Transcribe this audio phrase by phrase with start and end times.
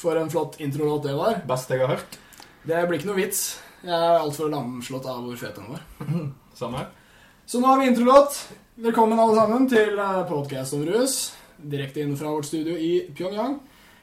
[0.00, 1.42] For en flott introlåt det var.
[1.48, 2.14] Best jeg har hørt.
[2.64, 3.40] Det blir ikke noe vits.
[3.84, 5.82] Jeg er altfor lamslått av hvor fet den var.
[6.60, 6.86] Samme her.
[7.44, 8.38] Så nå har vi introlåt.
[8.80, 10.00] Velkommen alle sammen til
[10.30, 11.16] podkast om rus.
[11.60, 13.58] Direkte inn fra vårt studio i Pyongyang.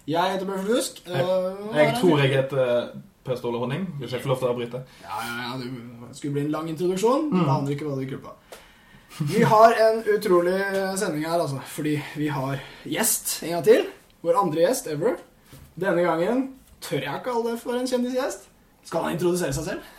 [0.07, 0.99] Jeg heter Børsel Husk.
[1.09, 2.91] Jeg tror jeg heter
[3.25, 3.87] Per Ståle Honning.
[3.97, 4.83] Hvis jeg får lov til å avbryte.
[5.01, 7.31] Ja, ja, ja, det skulle bli en lang introduksjon.
[7.33, 7.47] Mm.
[7.55, 8.35] Aner ikke hva du på.
[9.33, 10.59] Vi har en utrolig
[11.01, 11.57] sending her, altså.
[11.73, 13.89] Fordi vi har gjest en gang til.
[14.21, 15.17] Vår andre gjest ever.
[15.77, 16.43] Denne gangen
[16.81, 18.47] tør jeg kalle det for en kjendisgjest.
[18.87, 19.93] Skal han introdusere seg selv?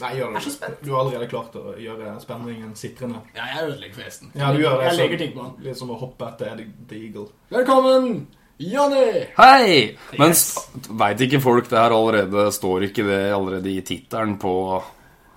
[0.00, 0.68] Nei, gjør det.
[0.80, 3.20] Du har allerede klart å gjøre spenningen sitrende.
[3.36, 4.30] Ja, jeg ødelegger festen.
[4.38, 4.86] Ja, du gjør det.
[4.88, 5.56] Jeg legger ting på han.
[5.64, 7.26] Litt som å hoppe etter The Eagle.
[7.52, 8.14] Velkommen,
[8.60, 9.26] Jonny!
[9.36, 9.74] Hei!
[10.20, 10.46] Men yes.
[11.02, 12.46] veit ikke folk det her allerede?
[12.54, 14.54] Står ikke det allerede i tittelen på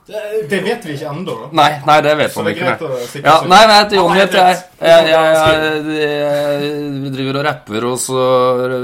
[0.08, 1.36] det, det, vet vi ikke ennå.
[1.56, 2.72] Nei, nei, det vet man ikke.
[3.24, 4.58] Ja, nei, nei, til Jonny heter jeg.
[4.84, 8.26] Jeg, jeg, jeg, jeg, driver og rapper, og så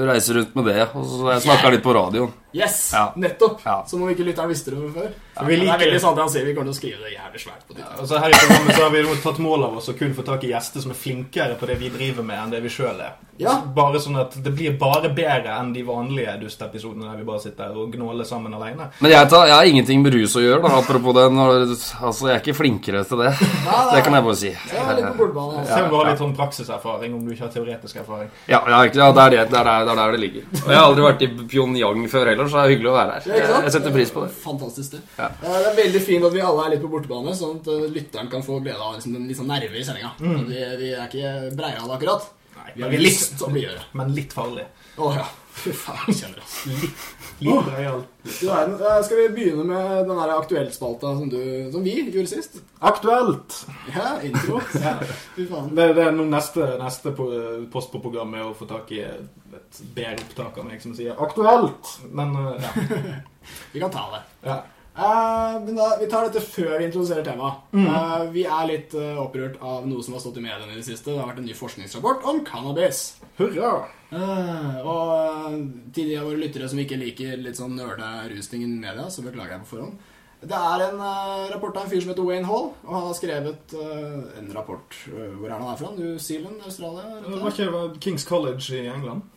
[0.07, 0.85] reiser rundt med det.
[0.93, 2.31] Og så jeg snakker litt på radioen.
[2.55, 3.09] Yes, ja.
[3.19, 3.59] nettopp.
[3.67, 3.81] Ja.
[3.89, 5.11] Som om ikke lytteren visste det før.
[5.39, 7.63] Ja, det er veldig sant han sier vi kommer til å skrive det jævlig svært
[7.67, 10.13] på ja, Altså, her i programmet så har vi tatt mål av oss å kun
[10.17, 12.73] få tak i gjester som er flinkere på det vi driver med, enn det vi
[12.73, 13.17] sjøl er.
[13.39, 13.53] Ja.
[13.75, 17.75] Bare sånn at Det blir bare bedre enn de vanlige dustepisodene der vi bare sitter
[17.79, 18.89] og gnåler sammen alene.
[18.99, 21.25] Men jeg, tar, jeg, har ingenting med rus å gjøre, da, apropos det.
[21.37, 23.31] Når, altså, jeg er ikke flinkere til det.
[23.69, 24.51] Nei, det kan jeg bare si.
[24.59, 28.27] Se om du har litt sånn praksiserfaring, om du ikke har teoretisk erfaring.
[28.51, 30.49] Ja, ja, det, er det, det, er der, det ligger.
[30.59, 33.15] Og jeg har aldri vært i Pyongyang før heller, så det er hyggelig å være
[33.15, 33.63] her.
[33.69, 34.33] Jeg setter pris på det.
[34.43, 34.89] Fantastisk.
[34.89, 35.15] sted.
[35.19, 35.28] Ja.
[35.41, 38.31] Det er veldig fint at vi alle er litt på bortebane, sånn at eh, lytteren
[38.31, 40.13] kan få glede av liksom, den sånn nerve i sendinga.
[40.19, 40.41] Mm.
[40.49, 42.29] Vi, vi, er ikke breiale akkurat.
[42.57, 43.85] Nei, vi har lyst til å bli det.
[43.99, 44.65] Men litt farlig.
[44.99, 45.27] Å ja.
[45.59, 46.53] Fy faen, kjenner oss.
[46.69, 47.01] Litt,
[47.43, 48.03] litt breial.
[48.23, 51.31] Skal vi begynne med den der aktuellspalta som,
[51.73, 52.61] som vi gjorde sist?
[52.79, 53.57] Aktuelt!
[53.91, 54.61] Ja, intro.
[54.85, 54.95] ja.
[55.35, 55.73] Fy faen.
[55.75, 60.23] Det, det er noe neste, neste post på programmet å få tak i et bedre
[60.23, 61.95] opptak av meg som sier 'aktuelt'.
[62.15, 63.17] Men uh, ja.
[63.73, 64.23] vi kan ta det.
[64.47, 64.61] Ja.
[64.99, 67.61] Uh, men da, Vi tar dette før vi introduserer temaet.
[67.71, 67.87] Mm.
[67.87, 70.87] Uh, vi er litt uh, opprørt av noe som har stått i mediene i det
[70.87, 71.13] siste.
[71.13, 73.05] Det har vært en ny forskningsrapport om cannabis.
[73.39, 73.87] Hurra!
[74.09, 79.03] og til de av våre lyttere som ikke liker litt sånn nerde rusting i media,
[79.13, 79.99] så beklager jeg på forhånd.
[80.39, 81.03] Det er en
[81.51, 85.45] rapport av en fyr som heter Wayne Hall, og han har skrevet en rapport Hvor
[85.45, 85.91] er han fra?
[85.93, 86.57] New Zealand?
[86.65, 87.21] Australia?
[87.21, 89.29] Var ikke Kings College i England?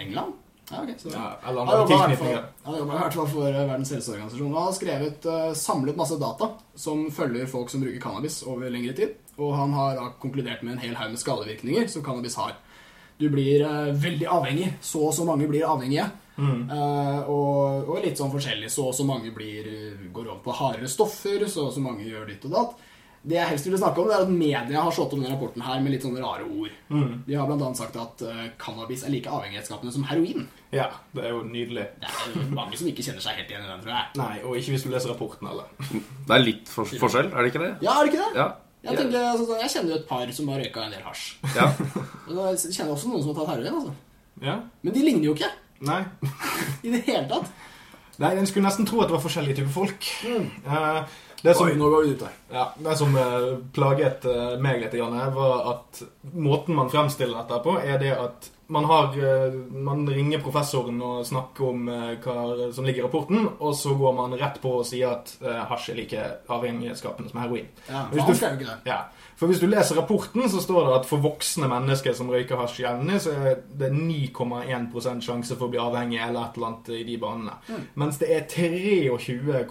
[0.00, 0.40] England?
[0.70, 0.94] Ja, okay.
[0.98, 2.46] Så, ja, andre.
[2.62, 4.50] Han jobber i hvert fall for eh, Verdens helseorganisasjon.
[4.50, 8.72] Og han har skrevet, uh, samlet masse data som følger folk som bruker cannabis over
[8.74, 9.14] lengre tid.
[9.38, 12.56] Og han har uh, konkludert med en hel haug med skadevirkninger som cannabis har.
[13.20, 14.72] Du blir uh, veldig avhengig.
[14.82, 16.08] Så og så mange blir avhengige.
[16.36, 16.66] Mm.
[16.68, 18.72] Uh, og, og, litt sånn forskjellig.
[18.72, 19.70] Så og så mange blir,
[20.10, 21.46] går over på hardere stoffer.
[21.46, 22.86] Så og så mange gjør ditt og datt.
[23.26, 25.64] Det jeg helst ville snakke om, det er at media har slått om denne rapporten
[25.66, 26.74] her med litt sånne rare ord.
[26.94, 27.24] Mm.
[27.26, 27.70] De har bl.a.
[27.74, 30.46] sagt at uh, cannabis er like avhengighetsskapende som heroin.
[30.74, 31.88] Ja, det er jo nydelig.
[32.02, 34.12] Det er mange som ikke kjenner seg helt igjen i den, tror jeg.
[34.22, 35.66] Nei, og ikke hvis du leser rapporten heller.
[35.90, 37.74] Det er litt for forskjell, er det ikke det?
[37.82, 38.30] Ja, er det ikke det?
[38.38, 38.48] Ja.
[38.86, 41.28] Jeg, tenker, altså, jeg kjenner jo et par som har røyka en del hasj.
[41.56, 41.70] Ja.
[42.30, 43.80] og jeg kjenner også noen som har tatt heroin.
[43.80, 43.96] altså.
[44.46, 44.60] Ja.
[44.86, 45.50] Men de ligner jo ikke.
[45.86, 46.04] Nei.
[46.86, 47.50] I det hele tatt.
[48.22, 50.06] Nei, En skulle nesten tro at det var forskjellige typer folk.
[50.24, 50.46] Mm.
[50.64, 52.34] Uh, det som, Oi, nå går vi ut der.
[52.50, 56.02] Ja, det som uh, plaget uh, meg litt, Janne, var at
[56.34, 61.20] måten man fremstiller dette på, er det at man, har, uh, man ringer professoren og
[61.28, 61.84] snakker om
[62.24, 62.38] hva
[62.74, 65.36] som ligger i rapporten, og så går man rett på og sier at
[65.70, 67.70] hasj er like avhengighetsskapende som heroin.
[67.86, 68.80] Ja, for, du, det.
[68.90, 69.04] Ja,
[69.36, 72.82] for hvis du leser rapporten, så står det at for voksne mennesker som røyker hasj
[72.82, 77.06] jevnlig, så er det 9,1 sjanse for å bli avhengig eller et eller annet i
[77.06, 77.54] de banene.
[77.68, 77.86] Mm.
[78.02, 79.68] Mens det er 23,1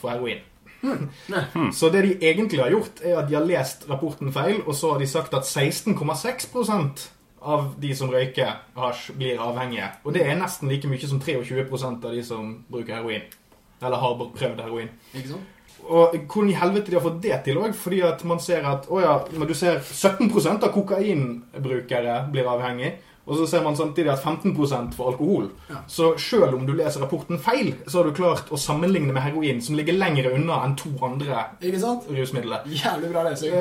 [0.00, 0.40] for heroin.
[0.84, 1.72] Mm.
[1.72, 4.94] Så det de egentlig har gjort, er at de har lest rapporten feil, og så
[4.94, 7.08] har de sagt at 16,6%
[7.44, 9.90] av de som røyker hasj, blir avhengige.
[10.04, 13.26] Og det er nesten like mye som 23% av de som bruker heroin.
[13.84, 14.92] Eller har prøvd heroin.
[15.12, 15.50] Ikke sant?
[15.84, 17.74] Og hvordan i helvete de har fått det til òg?
[17.76, 22.94] Fordi at man ser at å ja, men du ser 17% av kokainbrukere blir avhengig,
[23.24, 25.48] og så ser man samtidig at 15% for alkohol.
[25.70, 25.80] Ja.
[25.88, 29.62] Så selv om du leser rapporten feil, så har du klart å sammenligne med heroin,
[29.64, 32.66] som ligger lenger unna enn to andre rusmidler.
[32.68, 33.54] Jævlig bra lesing.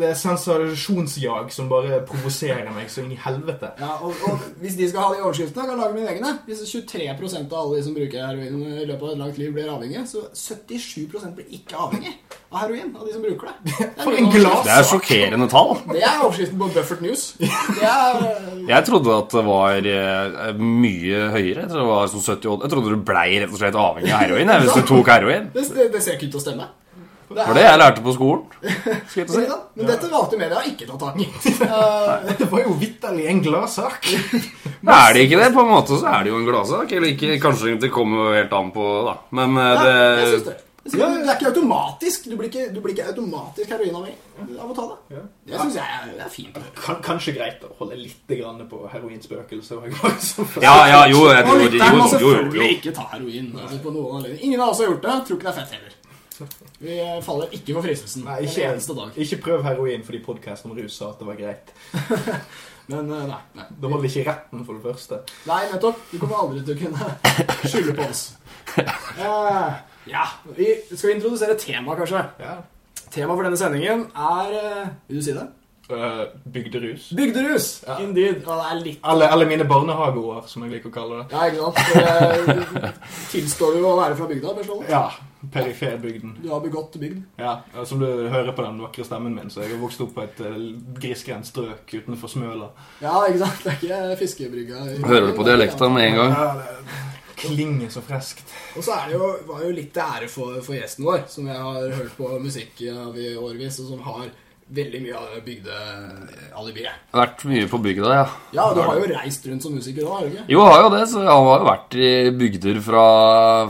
[0.00, 3.74] Det er sensasjonsjag som bare provoserer meg så inn i helvete.
[3.82, 6.32] Ja, og, og, Hvis de skal ha de overskriftene, kan jeg lage mine egne.
[6.48, 9.68] Hvis 23% av alle de som bruker heroin i løpet av et langt liv, blir
[9.72, 12.14] avhengige, så 77% blir ikke avhengig
[12.48, 12.96] av heroin.
[12.96, 13.76] Av de som bruker det.
[13.76, 15.76] Det er, det er sjokkerende tall.
[15.90, 17.28] Det er overskriften på Buffert News.
[17.42, 18.26] Det er,
[18.68, 21.64] jeg trodde trodde at det var eh, mye høyere.
[21.64, 22.60] Jeg trodde, det var sånn 78.
[22.62, 25.50] jeg trodde du blei rett og slett avhengig av heroin hvis du tok heroin.
[25.54, 26.70] Det, det, det ser ikke ut til å stemme.
[27.32, 28.42] Det var det jeg lærte på skolen.
[29.08, 29.44] Skal jeg si.
[29.50, 29.58] ja.
[29.78, 31.28] Men dette valgte media har ikke ta tak i.
[32.28, 34.10] Dette var jo vitterlig en gladsak.
[34.82, 35.52] Er det ikke det?
[35.54, 36.92] På en måte så er det jo en gladsak.
[36.92, 39.16] Eller ikke, kanskje det kommer helt an på, da.
[39.38, 40.98] Men det, Ja, jeg synes det det.
[40.98, 42.26] Er ikke automatisk.
[42.30, 45.22] Du blir ikke, du blir ikke automatisk heroinavhengig av å ta det.
[45.46, 46.60] Det syns jeg er, fint.
[46.78, 49.88] Kan, kanskje greit å holde litt grann på heroinspøkelset.
[50.64, 52.76] Ja, ja, jo, jeg tror jo, må jo, jo, selvfølgelig jo.
[52.78, 53.52] ikke ta heroin.
[53.58, 54.42] Altså, på noen anledning.
[54.48, 55.18] Ingen av oss har gjort det.
[55.28, 55.98] Tror ikke det er fett heller.
[56.82, 59.18] Vi faller ikke for fristelsen Nei, en ikke, eneste dag.
[59.24, 61.72] ikke prøv heroin fordi podkasten om rus sa at det var greit.
[62.90, 63.38] Men eh, nei.
[63.54, 63.66] nei.
[63.70, 65.20] Det holder ikke retten, for det første.
[65.46, 66.02] Nei, nettopp.
[66.10, 68.28] Du kommer aldri til å kunne skylde på oss.
[68.72, 69.72] Eh,
[70.10, 70.26] ja,
[70.56, 72.22] vi skal introdusere tema, kanskje.
[72.42, 72.60] Ja.
[73.12, 75.48] Tema for denne sendingen er eh, Vil du si det?
[75.92, 77.10] Uh, bygderus.
[77.10, 77.66] Bygderus!
[77.86, 77.98] Ja.
[78.00, 78.38] Indeed.
[78.46, 81.34] Ja, det er litt Alle, alle mine barnehageord, som jeg liker å kalle det.
[81.34, 82.86] Ja, ikke sant?
[82.86, 82.94] Eh,
[83.32, 84.54] Tilstår du å være fra bygda?
[84.56, 84.86] Per Ståle?
[84.88, 85.02] Ja.
[85.52, 86.36] Periferbygden.
[86.38, 87.18] Du har begått bygd?
[87.42, 90.22] Ja, Som du hører på den vakre stemmen min, så jeg har vokst opp på
[90.22, 90.38] et
[91.02, 92.70] grisgrendt strøk utenfor Smøla.
[93.02, 93.66] Ja, ikke sant?
[93.66, 94.84] Det er ikke fiskebrygga.
[95.02, 96.36] Hører du på dialekta med en gang?
[96.38, 98.46] Ja, det klinger så freskt.
[98.76, 101.50] Og så er det jo, var jo litt til ære for, for gjesten vår, som
[101.50, 104.30] jeg har hørt på musikk av i årevis, og som har
[104.72, 107.00] veldig mye av bygdealibiet.
[107.12, 108.24] Vært mye på bygda, ja.
[108.56, 110.46] Ja, du har jo reist rundt som musiker òg, har du ikke?
[110.54, 112.10] Jo, har jo det, så jeg har jo vært i
[112.40, 113.06] bygder fra,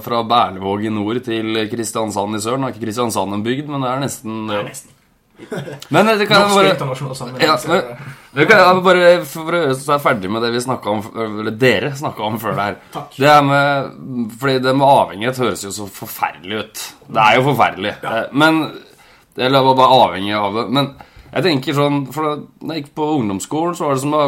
[0.05, 2.61] fra Berlevåg i nord til Kristiansand i sør.
[2.61, 4.61] Nå er ikke Kristiansand en bygd, men det er nesten det.
[4.61, 4.99] Er nesten.
[5.91, 7.43] Men det kan jeg Norsk bare internasjonal sammenheng.
[7.49, 10.91] Ja, det- kan jeg bare For å gjøre så er ferdig med det vi snakka
[10.93, 11.01] om
[11.41, 12.77] Eller dere snakka om før det her.
[12.93, 13.17] Takk.
[13.17, 16.85] Det er med Fordi det med avhengighet høres jo så forferdelig ut.
[17.09, 17.95] Det er jo forferdelig.
[18.03, 18.27] Ja.
[18.33, 18.61] Men
[19.37, 20.67] Eller var bare avhengig av det.
[20.71, 20.95] Men
[21.33, 24.25] jeg tenker sånn For da jeg gikk på ungdomsskolen, så var det som da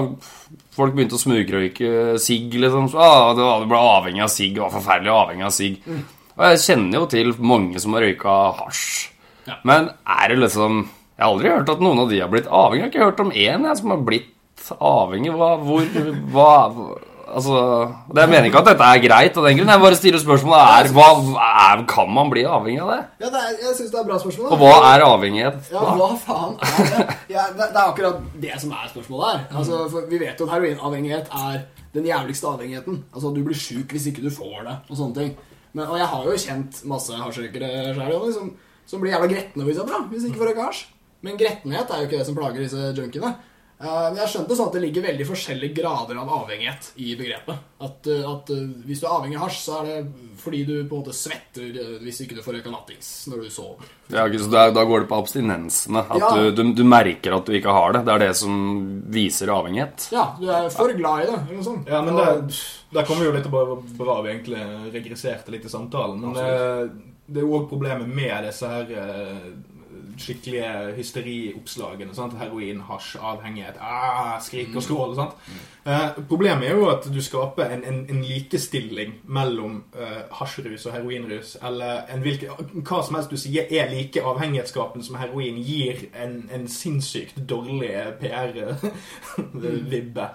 [0.75, 2.89] folk begynte å smugrøyke sigg, liksom.
[2.91, 4.57] Så, ah, det var, det ble avhengig av sigg.
[4.59, 5.77] Var forferdelig avhengig av sigg.
[6.35, 9.11] Og jeg kjenner jo til mange som har røyka hasj.
[9.47, 9.59] Ja.
[9.65, 12.81] Men er det liksom Jeg har aldri hørt at noen av de har blitt avhengig.
[12.81, 15.35] Jeg har ikke hørt om én som har blitt avhengig.
[15.39, 15.91] Hva, hvor,
[16.35, 16.49] hva
[17.35, 17.55] Altså
[18.15, 19.71] Jeg mener ikke at dette er greit, av den grunn.
[19.73, 21.07] Jeg bare stiller spørsmålet er, hva,
[21.73, 22.99] er Kan man bli avhengig av det?
[23.25, 24.49] Ja, det er, jeg syns det er et bra spørsmål.
[24.51, 24.53] da.
[24.55, 25.71] Og hva er avhengighet?
[25.73, 27.07] Ja, hva faen er det?
[27.33, 29.47] Ja, det, det er akkurat det som er spørsmålet her.
[29.63, 31.65] Altså, for vi vet jo at heroinavhengighet er
[31.97, 33.01] den jævligste avhengigheten.
[33.15, 35.35] Altså, Du blir sjuk hvis ikke du får det, og sånne ting.
[35.75, 38.53] Men, og jeg har jo kjent masse hasjrøykere sjøl som,
[38.87, 40.85] som blir jævla gretne for eksempel, da, hvis ikke får røyke.
[41.25, 43.35] Men gretnhet er jo ikke det som plager disse junkiene.
[43.81, 47.59] Eh, Men jeg skjønte sånn at det ligger veldig forskjellige grader av avhengighet i begrepet.
[47.83, 49.97] At, eh, at eh, hvis du er avhengig av hasj, så er det
[50.45, 53.51] fordi du på en måte svetter eh, hvis ikke du får røyka nattings når du
[53.51, 53.91] sover.
[54.15, 56.05] Ja, så da, da går det på abstinensene.
[56.07, 56.31] At Ja.
[56.37, 58.05] du, du, du merker at du ikke har det.
[58.07, 58.55] Det er det som
[59.11, 60.09] viser avhengighet.
[60.15, 61.89] Ja, du er for glad i det, eller noe sånt.
[61.91, 62.63] Ja, men det,
[62.95, 63.65] Der kommer vi jo litt bra,
[63.99, 64.63] bra vi egentlig
[64.95, 66.21] regresserte litt i samtalen.
[66.23, 66.87] Men eh,
[67.27, 68.91] det er jo òg problemet med disse her
[70.19, 72.15] skikkelige hysterioppslagene.
[72.15, 72.37] Sant?
[72.39, 75.15] Heroin, hasj, avhengighet, ah, skrik og skrål.
[75.19, 75.39] Sant?
[75.87, 80.93] Eh, problemet er jo at du skaper en, en, en likestilling mellom eh, hasjrus og
[80.97, 81.57] heroinrus.
[81.63, 82.49] Eller en hvilke,
[82.81, 87.93] hva som helst du sier er like avhengighetsskapen som heroin, gir en, en sinnssykt dårlig
[88.23, 88.71] PR-vibbe.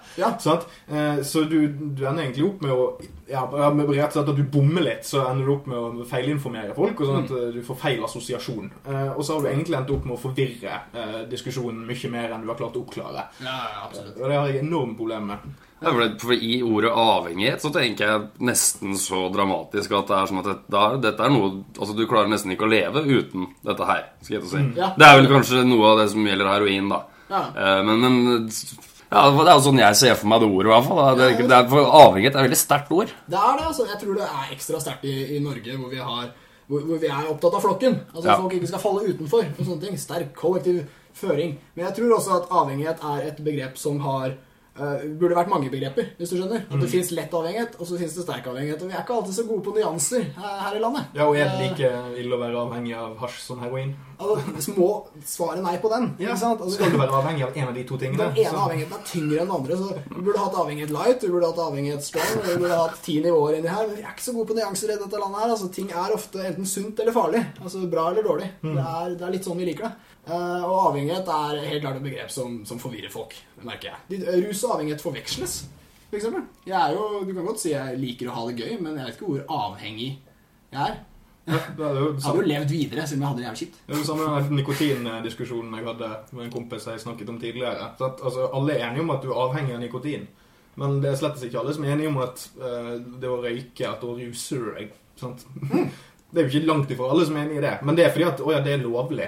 [0.20, 0.28] Ja.
[0.40, 2.84] Eh, så du, du ender egentlig opp med å
[3.30, 6.06] ja, med rett og slett at du bommer litt, så ender du opp med å
[6.08, 8.70] feilinformere folk, og sånn at eh, du får feil assosiasjon.
[8.84, 12.34] Eh, og så har du egentlig endt opp med å forvirre eh, diskusjonen mye mer
[12.34, 13.26] enn du har klart å oppklare.
[13.42, 14.18] Ja, ja, absolutt.
[14.18, 15.39] Og det har jeg enormt problem med.
[15.80, 20.16] Ja, for, det, for I ordet avhengighet så tenker jeg nesten så dramatisk at det
[20.18, 23.00] er som at det, da, dette er noe Altså Du klarer nesten ikke å leve
[23.08, 24.02] uten dette her.
[24.20, 24.60] skal jeg si.
[24.76, 24.90] Ja.
[24.98, 26.98] Det er vel kanskje noe av det som gjelder heroin, da.
[27.30, 27.40] Ja.
[27.56, 28.18] Eh, Men, men
[29.10, 31.00] ja, det er jo sånn jeg ser for meg det ordet, i hvert fall.
[31.00, 31.14] da.
[31.18, 33.16] Det, det er, avhengighet er et veldig sterkt ord.
[33.32, 33.64] Det er det.
[33.72, 33.86] altså.
[33.88, 36.28] Jeg tror det er ekstra sterkt i, i Norge, hvor vi, har,
[36.68, 37.96] hvor, hvor vi er opptatt av flokken.
[38.12, 38.36] Altså Ja.
[38.38, 39.48] Folk ikke skal falle utenfor.
[39.56, 39.96] og sånne ting.
[39.98, 40.84] Sterk kollektiv
[41.16, 41.56] føring.
[41.74, 44.36] Men jeg tror også at avhengighet er et begrep som har
[44.80, 46.62] eh, burde vært mange begreper, hvis du skjønner.
[46.66, 46.92] At det Mm.
[46.96, 48.82] fins lett avhengighet, og så fins det sterk avhengighet.
[48.82, 51.04] Og vi er ikke alltid så gode på nyanser her, her i landet.
[51.14, 53.94] Ja, og er det Eh, like ille å være avhengig av hasj som heroin?
[54.20, 54.88] Altså, må
[55.24, 56.10] svare nei på den.
[56.20, 56.34] Ja.
[56.34, 58.26] Altså, Skal du være avhengig av en av de to tingene?
[58.28, 59.76] Den ene så- avhengigheten er tyngre enn den andre.
[59.80, 63.20] Så Vi burde hatt avhengighet light, vi burde hatt avhengighet strong, vi burde hatt ti
[63.24, 63.86] nivåer inni her.
[63.86, 65.50] Men vi er ikke så gode på nyanser i dette landet her.
[65.56, 67.42] Altså, ting er ofte enten sunt eller farlig.
[67.62, 68.50] Altså bra eller dårlig.
[68.62, 68.76] Mm.
[68.76, 69.92] Det, er, det er litt sånn vi liker det.
[70.30, 73.34] Uh, og avhengighet er helt klart et begrep som, som forvirrer folk,
[73.64, 73.96] merker jeg.
[74.10, 75.64] De, eh, rus og avhengighet forveksles,
[76.10, 76.42] for.
[76.66, 79.06] Jeg er jo, du kan godt si jeg liker å ha det gøy, men jeg
[79.06, 80.10] vet ikke hvor avhengig
[80.70, 80.98] jeg er.
[81.50, 83.80] Ja, det er jo hadde jo levd videre siden jeg hadde det jævlig kjipt.
[83.86, 87.90] det er jo samme med nikotindiskusjonen jeg hadde med en kompis jeg snakket om tidligere.
[87.98, 90.28] Så at, altså, alle er enige om at du er avhengig av nikotin.
[90.80, 93.88] Men det er slett ikke alle som er enige om at uh, det å røyke,
[93.88, 95.44] at da ruser du deg sant?
[96.30, 97.72] Det er jo ikke langt ifra alle som er enig i det.
[97.82, 99.26] Men det er fordi at å ja, det er lovlig.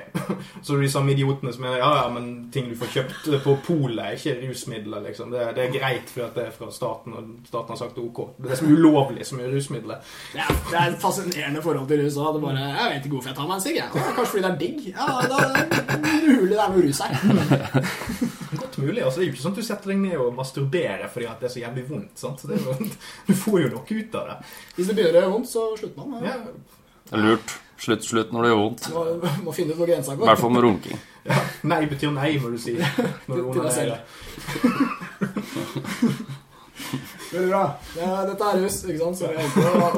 [0.62, 4.02] Så de samme idiotene som er ja, ja, men ting du får kjøpt på polet,
[4.04, 5.32] er ikke rusmidler, liksom.
[5.34, 8.20] Det, det er greit fordi at det er fra staten, og staten har sagt OK.
[8.38, 10.12] Det er det som er ulovlig, som er rusmidler.
[10.32, 12.38] Det er, det er et fascinerende forhold til rus òg.
[12.42, 13.80] Jeg vet ikke hvorfor jeg tar meg en sigg.
[13.80, 13.90] jeg.
[13.92, 14.86] Kanskje fordi det er digg?
[14.92, 17.12] Ja, da er det mulig det er noe rus her.
[18.62, 19.02] Godt mulig.
[19.02, 21.40] altså Det er jo ikke sånn at du setter deg ned og masturberer fordi at
[21.42, 22.14] det er så jævlig vondt.
[22.20, 22.44] sant?
[22.46, 22.76] Det er jo,
[23.28, 24.36] du får jo noe ut av det.
[24.76, 26.28] Hvis det begynner å gjøre vondt, så slutter man.
[26.28, 26.36] Ja.
[27.12, 27.48] Ja, Det er lurt.
[27.82, 28.84] Slutt, slutt når det gjør vondt.
[28.94, 29.00] Må,
[29.42, 30.98] må finne ut hvor grensa I hvert fall med runking.
[31.28, 31.34] ja.
[31.66, 32.76] Nei betyr nei, må du si.
[32.78, 33.94] Når du Til deg selv.
[37.32, 37.62] Veldig bra.
[37.96, 39.16] Ja, dette er rus, ikke sant?
[39.18, 39.26] Så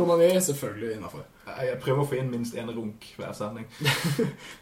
[0.03, 1.23] onani selvfølgelig innafor.
[1.55, 3.67] Jeg prøver å få inn minst én runk hver sending.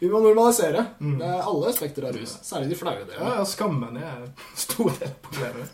[0.01, 0.81] Vi må normalisere.
[0.99, 1.17] Mm.
[1.21, 2.31] Det er alle aspekter av rus.
[2.45, 3.29] Særlig de flaue Ja, delene.
[3.37, 5.67] ja, Skammen er en stor del av problemet.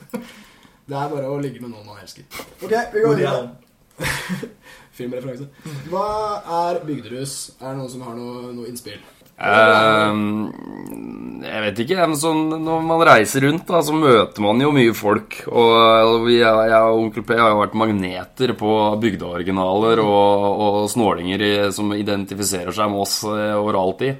[0.89, 2.23] Det er bare å ligge med noen man elsker.
[2.61, 3.43] Ok, vi går videre.
[4.99, 5.49] Filmreferanse.
[5.91, 6.09] Hva
[6.63, 7.39] er bygderus?
[7.59, 8.99] Er det noen som har noe, noe innspill?
[9.39, 10.49] Ehm,
[11.45, 11.99] jeg vet ikke.
[12.01, 15.39] men Sånn, når man reiser rundt, da, så møter man jo mye folk.
[15.47, 21.45] Og vi, jeg og onkel P har jo vært magneter på bygdeoriginaler og, og snålinger
[21.45, 24.13] i, som identifiserer seg med oss eh, overalt i.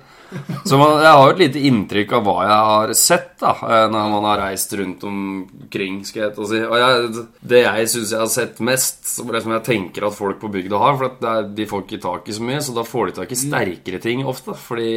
[0.66, 3.86] Så man, jeg har jo et lite inntrykk av hva jeg har sett da eh,
[3.90, 6.02] når man har reist rundt omkring.
[6.06, 6.62] skal jeg si.
[6.66, 10.18] Og jeg, Det jeg syns jeg har sett mest, som det som jeg tenker at
[10.18, 12.76] folk på bygda har For det er, de får ikke tak i så mye, så
[12.78, 14.58] da får de tak i sterkere ting ofte.
[14.58, 14.92] Fordi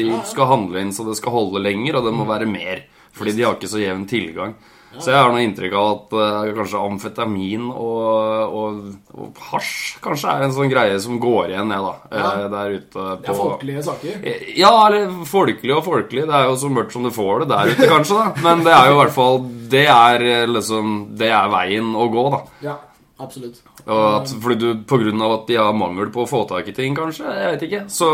[0.00, 2.84] de skal handle inn så det skal holde lenger, og det må være mer.
[3.16, 4.54] Fordi de har ikke så jevn tilgang.
[4.98, 8.80] Så jeg har noe inntrykk av at uh, kanskje amfetamin og, og,
[9.14, 11.92] og hasj kanskje er en sånn greie som går igjen, jeg, da.
[12.10, 12.48] eh, Ja.
[12.50, 14.26] Der ute på Det er folkelige saker.
[14.58, 16.26] ja, eller folkelig og folkelig.
[16.26, 18.18] Det er jo så mørkt som du får det der ute, kanskje.
[18.18, 19.38] da Men det er jo i hvert fall
[19.70, 22.42] Det er eh, liksom Det er veien å gå, da.
[22.66, 22.76] Ja,
[23.22, 23.62] absolutt.
[23.86, 26.68] Og at, fordi du, På grunn av at de har mangel på å få tak
[26.68, 28.10] i ting, kanskje, jeg vet ikke, så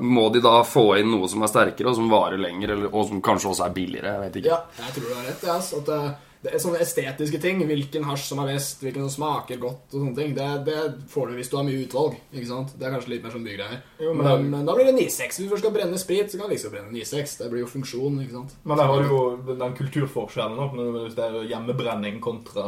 [0.00, 3.08] må de da få inn noe som er sterkere, og som varer lenger, eller, og
[3.10, 4.16] som kanskje også er billigere.
[4.16, 4.56] Jeg vet ikke.
[4.56, 5.46] Ja, jeg tror du har rett.
[5.50, 6.00] Ja, at det,
[6.40, 7.58] det er sånne estetiske ting.
[7.68, 10.30] Hvilken hasj som er best, hvilken som smaker godt og sånne ting.
[10.36, 10.76] Det, det
[11.12, 12.14] får du hvis du har mye utvalg.
[12.32, 12.72] ikke sant?
[12.80, 13.82] Det er kanskje litt mer sånn bygreier.
[14.00, 15.20] Men Men, men da blir det 9-6.
[15.36, 17.36] Hvis du først skal brenne sprit, så kan du liksom brenne 9-6.
[17.42, 18.56] Det blir jo funksjon, ikke sant.
[18.64, 19.20] Men der har du jo
[19.50, 22.66] den kulturforskjellen opp, hvis det er hjemmebrenning kontra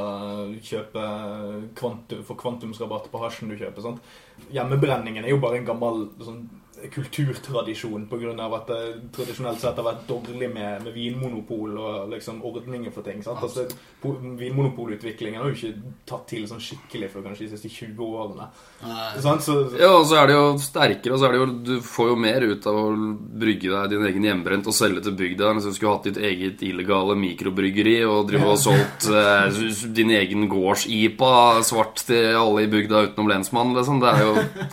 [0.61, 1.07] kjøpe
[1.81, 3.89] kvantum, for kvantumsrabatt på hasjen du kjøper.
[3.89, 4.05] sant?
[4.53, 6.45] Hjemmebrenningen er jo bare en gammel sånn,
[6.91, 8.09] kulturtradisjon
[8.41, 8.81] av at det
[9.15, 13.23] tradisjonelt sett har vært dårlig med, med vinmonopol og liksom ordninger for ting.
[13.23, 13.43] sant?
[13.43, 13.67] Altså,
[14.03, 18.49] Vinmonopolutviklingen har jo ikke tatt til sånn skikkelig for kanskje de siste 20 årene.
[19.23, 19.45] Sant?
[19.47, 22.13] Så, Ja, og så er det jo sterkere, og så er det jo Du får
[22.13, 22.87] jo mer ut av å
[23.43, 26.21] brygge deg din egen hjemmebrent og selge til bygda enn hvis du skulle hatt ditt
[26.23, 29.61] eget illegale mikrobryggeri og drive og solgt eh,
[29.95, 34.03] din egen gårds-IPA svart til alle i bygda utenom lensmannen, liksom.
[34.03, 34.33] Det er jo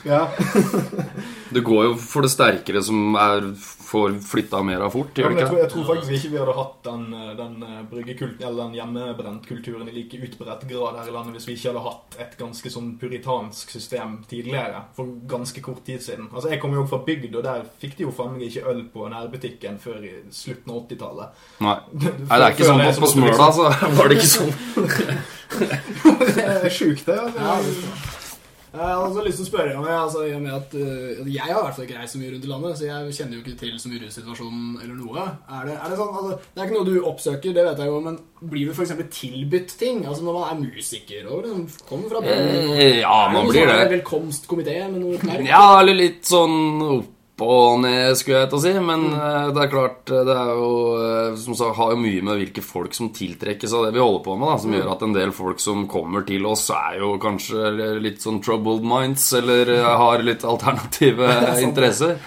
[0.10, 0.24] ja.
[1.54, 3.50] Du går jo for det sterkere som er
[3.90, 6.76] får flytta mer av fort, Ja, jeg, tror, jeg tror faktisk ikke vi hadde hatt
[6.86, 7.56] den, eh, den
[7.90, 11.84] bryggekulten eller den hjemmebrentkulturen i like utbredt grad her i landet hvis vi ikke hadde
[11.88, 16.30] hatt et ganske sånn puritansk system tidligere, for ganske kort tid siden.
[16.34, 18.86] Altså, Jeg kommer jo fra bygd, og der fikk de jo faen meg ikke øl
[18.94, 21.44] på nærbutikken før i slutten av 80-tallet.
[21.66, 21.78] Nei.
[22.30, 24.54] Nei, det er ikke sånn på, på Smøla, så var det ikke sånn.
[25.50, 27.18] Det er sjukt, det.
[27.18, 28.29] Ja, det-
[28.70, 31.30] Jeg har også lyst til å spørre om jeg, altså, i og med at uh,
[31.34, 33.34] Jeg har i hvert fall ikke reist så mye rundt i landet, så jeg kjenner
[33.38, 35.24] jo ikke til så mye russituasjonen eller noe.
[35.58, 37.90] Er det, er det sånn, altså, det er ikke noe du oppsøker, det vet jeg
[37.90, 38.20] jo, men
[38.54, 38.94] blir du f.eks.
[39.18, 40.04] tilbudt ting?
[40.06, 43.74] Altså Når man er musiker og liksom kommer fra byen, Eh, Ja, man blir sånn
[43.82, 43.90] det.
[43.98, 45.48] velkomstkomité med noe knerk?
[45.50, 46.60] Ja, eller litt sånn
[46.94, 47.16] opp
[47.46, 48.74] og ned, skulle jeg til å si.
[48.84, 49.54] Men mm.
[49.56, 52.64] det er klart, eh, det er jo eh, Som sagt, har jo mye med hvilke
[52.66, 55.36] folk som tiltrekkes av det vi holder på med, da, som gjør at en del
[55.36, 57.72] folk som kommer til oss, er jo kanskje
[58.04, 61.32] litt sånn troubled minds, eller eh, har litt alternative
[61.68, 62.20] interesser.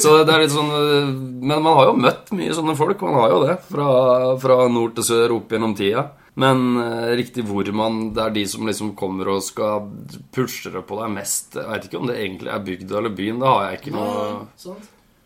[0.00, 1.10] Så det er litt sånn eh,
[1.40, 3.58] Men man har jo møtt mye sånne folk, man har jo det.
[3.70, 3.90] Fra,
[4.42, 6.10] fra nord til sør opp gjennom tida.
[6.40, 9.90] Men eh, riktig hvor man Det er de som liksom kommer og skal
[10.34, 11.58] pushe det på deg mest.
[11.58, 13.42] Jeg vet ikke om det egentlig er bygda eller byen.
[13.42, 14.80] Det har jeg ikke noe Nei,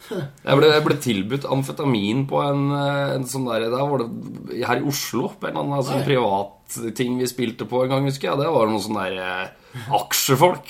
[0.45, 4.65] Jeg ble, jeg ble tilbudt amfetamin på en, eh, en sånn der Der var det
[4.69, 8.31] her i Oslo, på en eller annen sånn privatting vi spilte på en gang, husker
[8.31, 8.41] jeg.
[8.41, 10.69] Det var noen sånne der eh, aksjefolk.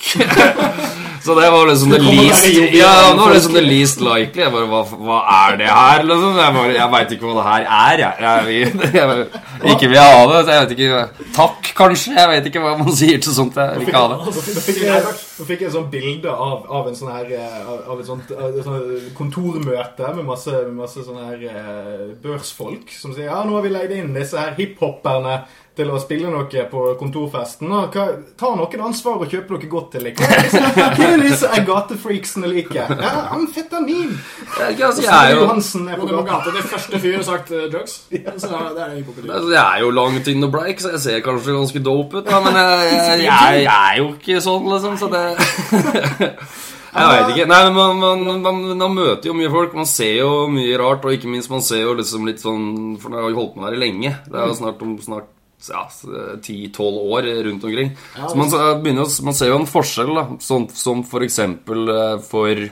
[1.25, 4.43] Så det var liksom det least Ja, det var liksom det least likely.
[4.45, 6.05] Jeg bare Hva, hva er det her?
[6.05, 6.39] Liksom?
[6.39, 8.15] Jeg, bare, jeg veit ikke hva det her er, jeg.
[8.25, 10.41] jeg, jeg ikke vil ha det.
[10.45, 12.13] så Jeg vet ikke Takk, kanskje?
[12.17, 13.55] Jeg vet ikke hva man sier til sånt.
[13.55, 14.17] Jeg vil ikke ha det.
[15.35, 18.61] Nå fikk jeg, sånt bilde av, av en sånn her eh, Av et sånt et
[18.63, 23.65] sånt kontormøte med masse, med masse sånne her eh, børsfolk som sier ja, nå har
[23.65, 25.41] vi leid inn disse her hiphopperne
[25.75, 27.71] til å spille noe på kontorfesten.
[27.75, 28.05] Og hva,
[28.39, 30.21] ta noen ansvar og kjøpe noe godt til deg.
[30.21, 32.93] Hva er disse- gatefreaksene liker?
[32.95, 34.13] Ja, amfetamin!
[34.79, 36.23] Johansen er på gata.
[36.29, 37.97] gata til første fyr har sagt eh, drugs.
[38.05, 41.03] Så det er det er altså, jeg er jo langt inn og bleik, så jeg
[41.05, 42.29] ser kanskje ganske dope ut.
[42.29, 45.24] Da, men jeg, jeg, jeg, jeg er jo ikke sånn, liksom, så det
[46.95, 47.47] Jeg veit ikke.
[47.51, 49.73] Nei, man, man, man, man møter jo mye folk.
[49.75, 53.11] Man ser jo mye rart, og ikke minst man ser jo liksom litt sånn For
[53.11, 54.13] nå har jo holdt på med det lenge.
[54.29, 55.31] Det er jo snart om snart
[55.65, 57.91] ja, 10-12 år rundt omkring.
[58.15, 58.51] Så man,
[58.83, 60.25] begynner, man ser jo en forskjell, da.
[60.43, 62.67] Sånn, som for eksempel eh, for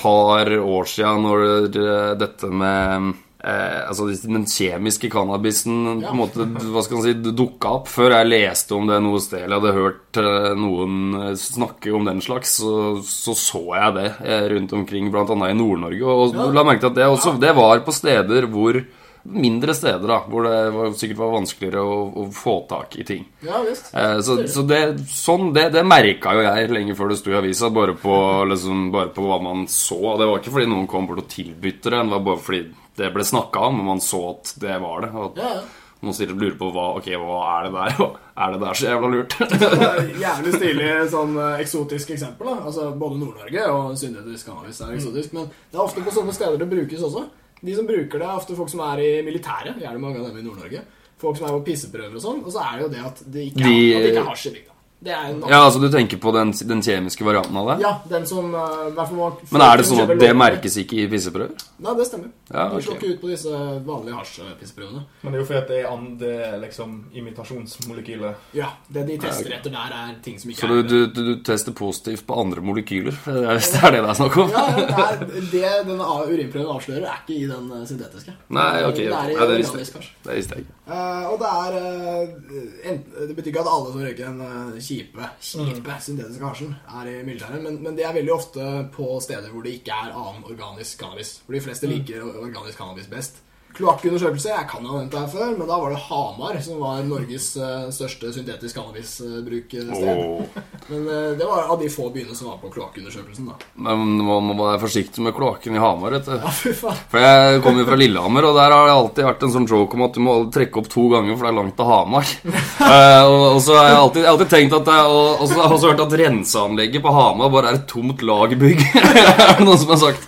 [0.00, 3.10] par år siden når eh, dette med
[3.44, 7.88] eh, altså den kjemiske cannabisen på en måte, hva skal man si, dukka opp.
[7.90, 12.08] Før jeg leste om det noe sted, eller hadde hørt eh, noen eh, snakke om
[12.08, 16.04] den slags, så så, så jeg det eh, rundt omkring, annet i Nord-Norge.
[16.04, 16.50] Og Ja.
[16.52, 18.80] la merke til at det, også, det var på steder hvor
[19.22, 23.26] Mindre steder, da, hvor det var, sikkert var vanskeligere å, å få tak i ting.
[23.44, 23.90] Ja visst.
[23.92, 24.78] Eh, så så det,
[25.12, 28.14] sånn, det, det merka jo jeg lenge før det sto i avisa, bare på,
[28.48, 29.98] liksom, bare på hva man så.
[30.14, 32.62] Og det var ikke fordi noen kom bort og tilbød det, det var bare fordi
[32.96, 35.10] det ble snakka om, og man så at det var det.
[35.14, 35.62] Og Ja, ja.
[36.02, 38.10] noen stiller og lurer på hva, ok, hva er det der?
[38.40, 39.34] Er det der så jævla lurt?
[40.24, 42.48] Jævlig stilig sånn eh, eksotisk eksempel.
[42.48, 45.34] da Altså Både Nord-Norge og syntetisk cannabis er eksotisk.
[45.36, 47.26] Men det er ofte på sånne steder det brukes også.
[47.60, 49.76] De som bruker det, er ofte folk som er i militæret.
[49.82, 50.80] Gjerne mange av dem i Nord-Norge.
[51.20, 52.40] Folk som er på pisseprøver og sånn.
[52.46, 54.30] Og så er det jo det at det ikke, De- er, at det ikke er
[54.32, 54.76] hasj i bygda.
[55.00, 57.76] Det er en ja, altså Du tenker på den, den kjemiske varianten av det?
[57.86, 61.54] Ja, den som uh, man- Men er det sånn at det merkes ikke i pisseprøver?
[61.80, 62.28] Nei, det stemmer.
[62.50, 65.04] Ja, De slår ikke ut på disse vanlige hasjpisseprøvene.
[65.22, 68.34] Men det er jo fordi det er andre liksom, imitasjonsmolekyler.
[68.58, 71.22] Ja, det de tester etter der, er ting som ikke Så er Så du, du,
[71.30, 73.16] du tester positivt på andre molekyler?
[73.54, 74.52] Hvis det er det det er snakk om?
[74.52, 78.36] Ja, ja, det, er- det den urinprøven avslører, er ikke i den eh, syntetiske.
[78.52, 79.00] Nei, ok.
[79.00, 80.60] Det er i Ja, det visste jeg.
[80.60, 80.76] Ikke.
[80.90, 84.80] Eh, og det er uh, en, Det betyr ikke at alle som røyker en eh,
[84.90, 89.52] kjipe, kjipe syntetiske hasjen, er i militæret, men, men det er veldig ofte på steder
[89.52, 91.36] hvor det ikke er annen organisk cannabis.
[91.46, 93.40] For de fleste liker organisk cannabis best.
[93.76, 96.80] Kloakkundersøkelse, jeg kan jo ha nevnt det her før, men da var det Hamar som
[96.82, 99.92] var Norges eh, største syntetisk cannabisbruksted.
[99.94, 100.42] Oh.
[100.90, 103.58] Men eh, det var av de få byene som var på kloakkundersøkelsen, da.
[103.86, 106.16] Men man må være forsiktig med kloakken i Hamar.
[106.18, 106.34] vet du.
[106.36, 106.98] Ja, fy faen.
[107.12, 109.98] For Jeg kommer jo fra Lillehammer, og der har det alltid vært en sånn joke
[109.98, 112.34] om at du må trekke opp to ganger, for det er langt til Hamar.
[112.50, 115.68] uh, og, og så har jeg alltid, alltid tenkt at er- og, og så har
[115.68, 118.82] jeg også hørt at renseanlegget på Hamar bare er et tomt lagerbygg.
[119.00, 120.26] er det noen som har sagt.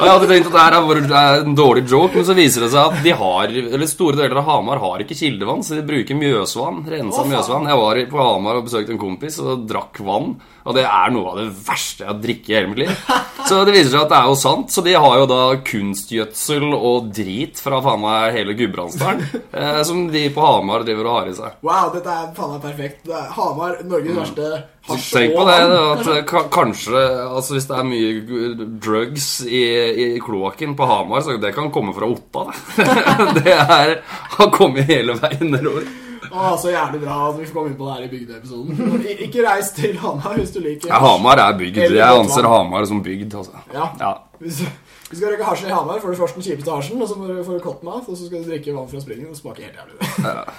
[0.00, 2.64] Og jeg hadde tenkt at det her er bare en dårlig joke, men så viser
[2.64, 5.84] det seg at de har, eller store deler av Hamar har ikke kildevann, så de
[5.84, 6.80] bruker Mjøsvann.
[6.88, 7.68] Rensa Mjøsvann.
[7.68, 10.38] Jeg var på Hamar og besøkte en kompis og drakk vann.
[10.64, 12.90] Og det er noe av det verste jeg har drukket i hele mitt liv.
[13.48, 14.72] Så det viser seg at det er jo sant.
[14.72, 19.24] Så de har jo da kunstgjødsel og drit fra faen meg hele Gudbrandsdalen.
[19.50, 21.56] Eh, som de på Hamar driver og har i seg.
[21.66, 23.08] Wow, dette er faen meg perfekt.
[23.08, 26.14] Er Hamar, Norges verste Så hasj Tenk på det, det, at kanskje?
[26.18, 29.60] eh, ka- kanskje altså Hvis det er mye drugs i,
[30.04, 32.46] i kloakken på Hamar, så det kan komme fra Otta.
[32.76, 33.92] Det, det er,
[34.38, 35.84] har kommet hele veien nedover.
[36.30, 39.00] Å, så jævlig bra at vi får komme inn på det her i bygdeepisoden.
[39.26, 41.80] Ikke reis til Hamar hvis du liker Ja, Hamar er bygd.
[41.90, 42.46] Jeg anser.
[42.50, 43.34] Hamar som bygd.
[43.40, 43.62] Altså.
[43.74, 43.88] Ja.
[44.00, 44.12] Ja.
[45.10, 47.26] Du skal røyke hasjen i Hamar, får du først den kjipeste hasjen, og så får
[47.26, 49.26] du- du cottonmouth, og så skal du drikke vann fra springen.
[49.32, 49.96] Det smaker helt jævlig.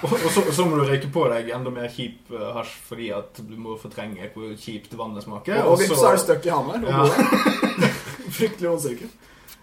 [0.04, 3.10] Og, og så, så må du røyke på deg enda mer kjip eh, hasj fordi
[3.16, 5.64] at du må fortrenge hvor kjipt vannet smaker.
[5.64, 6.84] Og vips, så er du stuck i Hamar.
[6.84, 7.06] Og Ja.
[8.38, 9.10] Fryktelig vond sirkel.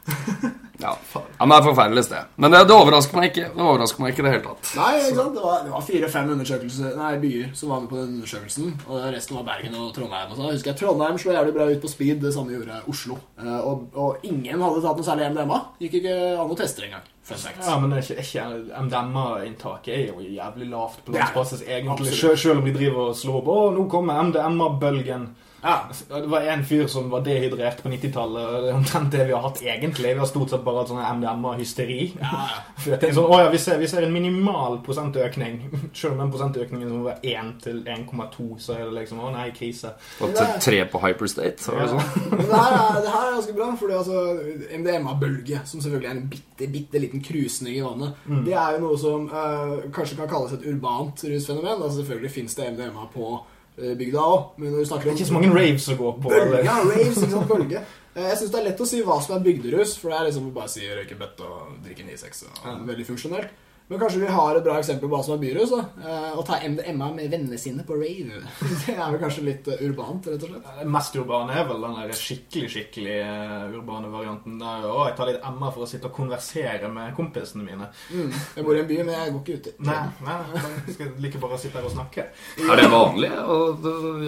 [0.78, 0.92] Ja.
[1.14, 2.26] ja, men det er forferdelig sted.
[2.38, 3.48] Men det, det overrasker meg ikke.
[3.50, 4.68] Det overrasker meg ikke i det hele tatt.
[4.78, 5.32] Nei, ikke sant?
[5.34, 8.68] Det var, det var fire-fem undersøkelser Nei, byer som var med på den undersøkelsen.
[8.86, 10.30] Og resten var Bergen og Trondheim.
[10.30, 10.52] Og så.
[10.52, 12.22] Husker jeg Trondheim slo jævlig bra ut på speed.
[12.22, 13.18] Det samme gjorde Oslo.
[13.42, 15.58] Eh, og, og ingen hadde tatt noe særlig MDMA.
[15.82, 17.10] Gikk ikke an å teste det engang.
[17.28, 22.14] Ja, men det er ikke, ikke MDMA-inntaket er jo jævlig lavt på landsbasis, egentlig.
[22.14, 22.40] absolutt.
[22.46, 25.26] Selv om de driver og slår på 'Å, nå kommer MDMA-bølgen'.
[25.62, 25.88] Ja.
[26.08, 28.44] Det var en fyr som var dehydrert på 90-tallet.
[28.46, 30.12] og Det er omtrent det vi har hatt egentlig.
[30.14, 31.98] Vi har stort sett bare hatt sånn MDMA-hysteri.
[32.20, 32.44] Ja,
[32.84, 35.58] For sånn, å ja, vi ser, vi ser en minimal prosentøkning.
[35.98, 39.48] Selv om den prosentøkningen må være 1 til 1,2, så er det liksom Å nei,
[39.56, 39.90] krise.
[40.22, 41.58] Og til tre på hyperstate.
[41.66, 41.90] Så det Ja.
[41.96, 42.30] sånn.
[42.38, 46.16] Men det her, er, det her er ganske bra, fordi altså MDMA-bølge, som selvfølgelig er
[46.16, 48.44] en bitte, bitte liten krusning i vannet, Mm.
[48.44, 51.82] det er jo noe som eh, kanskje kan kalles et urbant rusfenomen.
[51.82, 53.38] Altså Selvfølgelig fins det MDMA på
[53.78, 56.28] bygda òg, men når du snakker Det er ikke så mange raves å gå på.
[56.32, 57.82] Bølge, ja, raves, ikke sant, bølge.
[58.16, 60.24] Eh, Jeg syns det er lett å si hva som er bygderus, for det er
[60.30, 62.44] liksom å bare si røyke bøtte og drikke 9-6.
[62.48, 62.74] og Ja.
[62.92, 63.48] Veldig funksjonelt.
[63.88, 65.70] Men kanskje vi har et bra eksempel på hva som er byrus.
[65.72, 65.84] da.
[66.04, 68.42] Eh, Å ta MDMA med vennene sine på rave.
[68.84, 70.66] Det er vel kanskje litt eh, urbant, rett og slett.
[70.82, 74.58] Det mest urbane er vel den der skikkelig skikkelig eh, urbane varianten.
[74.60, 77.88] Der, å, jeg tar litt MA for å sitte og konversere med kompisene mine.
[78.12, 78.28] Mm.
[78.58, 79.70] Jeg bor i en by, men jeg går ikke ut.
[79.88, 79.96] Nei,
[80.28, 82.26] nei, jeg skal like bare sitte her og snakke.
[82.68, 83.58] Er det vanlig å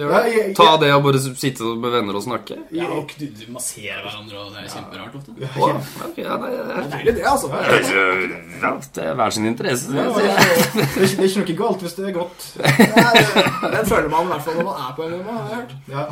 [0.01, 0.43] gjøre det?
[0.57, 2.57] Ta det og bare sitte med venner og snakke?
[2.73, 5.37] Ja, og du, du masserer hverandre, og det er kjemperart ofte.
[5.37, 5.69] Ja,
[6.09, 7.53] okay, ja, nei, er deilig, det, altså.
[7.53, 9.93] ja, det er hver sin interesse.
[9.95, 10.41] Ja, det, er,
[10.75, 12.49] det, er ikke, det er ikke noe galt hvis det er godt.
[12.97, 15.77] Nei, Den føler man i hvert fall når man er på MMA, har jeg hørt.
[15.91, 16.05] Ja.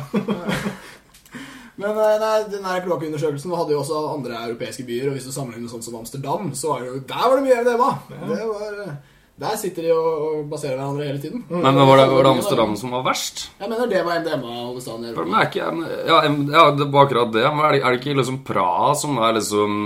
[1.80, 5.70] Men eh, nei, den kloakkundersøkelsen hadde jo også andre europeiske byer, og hvis du sammenligner
[5.72, 7.88] sånn som Amsterdam, så var det jo Der var det mye MDMA!
[8.10, 8.98] Det var, eh,
[9.40, 11.46] der sitter de og baserer hverandre hele tiden.
[11.48, 13.46] Men var det, var det Amsterdam som var verst?
[13.56, 15.38] Jeg mener det var MDMA-hovedstaden i Europa.
[15.38, 15.70] er ikke
[16.10, 16.18] ja,
[16.58, 17.46] ja, det var akkurat det.
[17.48, 19.78] Men er det, er det ikke liksom Praha som er liksom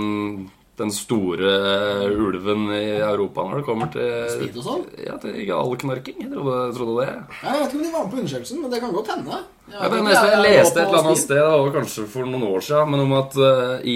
[0.77, 1.51] den store
[2.11, 4.87] ulven i Europa når det kommer til Speed og sånn?
[5.05, 6.21] Ja, til galknarking?
[6.25, 7.11] Jeg trodde, trodde det.
[7.41, 9.43] Jeg vet ikke om de var med på undersøkelsen, men det kan godt hende.
[9.65, 12.43] Jeg Ja, det neste jeg leste et eller annet sted, det var kanskje for noen
[12.45, 13.95] år siden, men om at uh, i,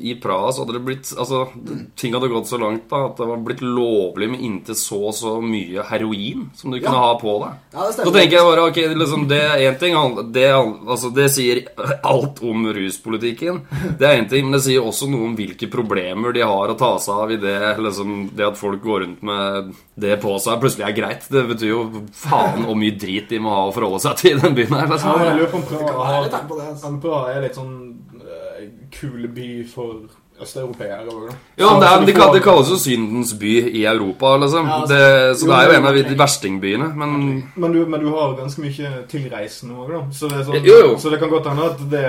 [0.00, 1.42] i Praha så hadde det blitt Altså,
[1.98, 5.16] ting hadde gått så langt da at det var blitt lovlig med inntil så og
[5.18, 7.60] så mye heroin som du kunne ha på deg.
[7.74, 8.16] Ja, det stemmer.
[8.16, 9.98] tenker jeg bare, ok, liksom, det er en ting
[10.32, 11.62] det, altså, det sier
[12.14, 13.60] alt om ruspolitikken.
[14.00, 16.78] Det er en ting, men det sier også noe om hvilke problemer de har å
[16.78, 19.72] ta seg av i det, liksom, det at folk går rundt med
[20.04, 21.28] det på seg, plutselig er greit.
[21.32, 21.82] Det betyr jo
[22.16, 24.88] faen hvor mye drit de må ha å forholde seg til i den byen her.
[24.92, 25.16] Liksom.
[25.16, 26.42] Ja, jeg lurer på om Det Praha det.
[26.70, 26.90] Altså.
[26.90, 27.76] om Praha er litt sånn
[28.20, 30.10] uh, kul by for
[30.42, 31.34] østeuropeere òg, da.
[31.60, 34.66] Ja, det, er, du det, det kalles jo syndens by i Europa, liksom.
[34.66, 37.14] Ja, altså, Det, så jo, det er jo en av de verstingbyene, men
[37.54, 40.02] Men du, men du har ganske mye tilreisende òg, da.
[40.16, 40.96] Så det, er sånn, Jo, jo.
[40.98, 42.04] så det kan godt hende at det,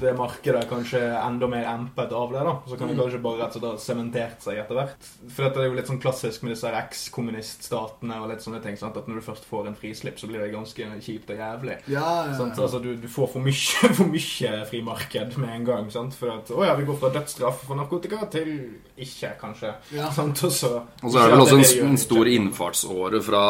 [0.00, 2.42] det markedet kanskje er enda mer empet av det.
[2.46, 5.08] da Så kan det kanskje bare rett og slett ha sementert seg etter hvert.
[5.28, 8.78] For dette er jo litt sånn klassisk med disse eks-kommuniststatene og litt sånne ting.
[8.80, 8.96] Sant?
[9.00, 11.78] At når du først får en frislipp, så blir det ganske kjipt og jævlig.
[11.92, 12.56] Ja, ja, Sant?
[12.56, 12.66] ja.
[12.66, 15.90] Altså, du, du får for mye, for mye frimarked med en gang.
[15.94, 16.16] Sant?
[16.18, 18.52] For at, å ja, vi går fra dødsstraff for narkotika til
[18.96, 19.74] ikke, kanskje.
[19.96, 20.10] Ja.
[20.14, 20.42] Sant?
[20.44, 23.44] Og så Og så er det vel også en, det en stor innfartsåre fra,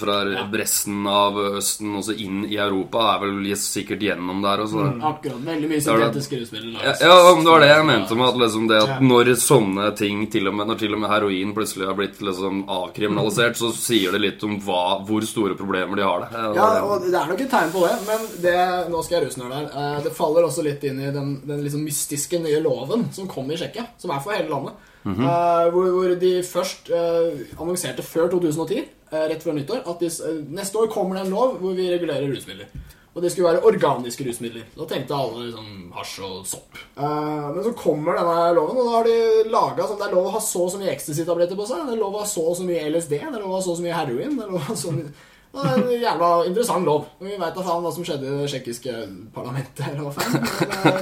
[0.00, 0.18] fra
[0.60, 3.06] resten av Østen også inn i Europa.
[3.14, 4.84] Er vel sikkert gjennom der også.
[4.90, 5.04] Mm.
[5.10, 5.42] Akkurat.
[5.50, 6.40] Veldig mye Da er syntetiske.
[6.84, 8.98] Ja, ja, men det var det jeg mente med at, liksom, det at Ja.
[9.00, 12.64] når sånne ting til og med, Når til og med heroin plutselig har blitt liksom
[12.68, 16.30] avkriminalisert, så sier det litt om hva, hvor store problemer de har det.
[16.56, 18.56] Ja, og det er nok et tegn på det, men det,
[18.90, 19.66] nå skal jeg rusnøre der.
[19.76, 23.50] Eh, Det faller også litt inn i den, den liksom mystiske nye loven som kom
[23.50, 24.72] i Tsjekkia, som er for hele landet.
[25.06, 30.10] Eh, hvor, hvor de først uh, annonserte før 2010, uh, rett før nyttår, at de,
[30.52, 32.68] neste år kommer det en lov hvor vi regulerer rusmidler.
[33.10, 34.68] Og det skulle være organiske rusmidler.
[34.76, 36.78] Da tenkte alle liksom hasj og sopp.
[36.94, 40.28] Eh, men så kommer denne loven, og da har de laga sånn Det er lov
[40.28, 41.88] å ha så og så mye ecstasy-tabletter på seg.
[41.88, 43.16] Det er lov å ha så og så mye LSD.
[43.18, 44.38] Det er lov å ha så og så mye heroin.
[44.38, 45.10] Det er lov å ha så mye
[45.50, 47.06] det er en jævla interessant lov.
[47.18, 48.92] Vi veit da faen hva som skjedde i det tsjekkiske
[49.34, 49.82] parlamentet.
[49.90, 50.44] Eller hva faen.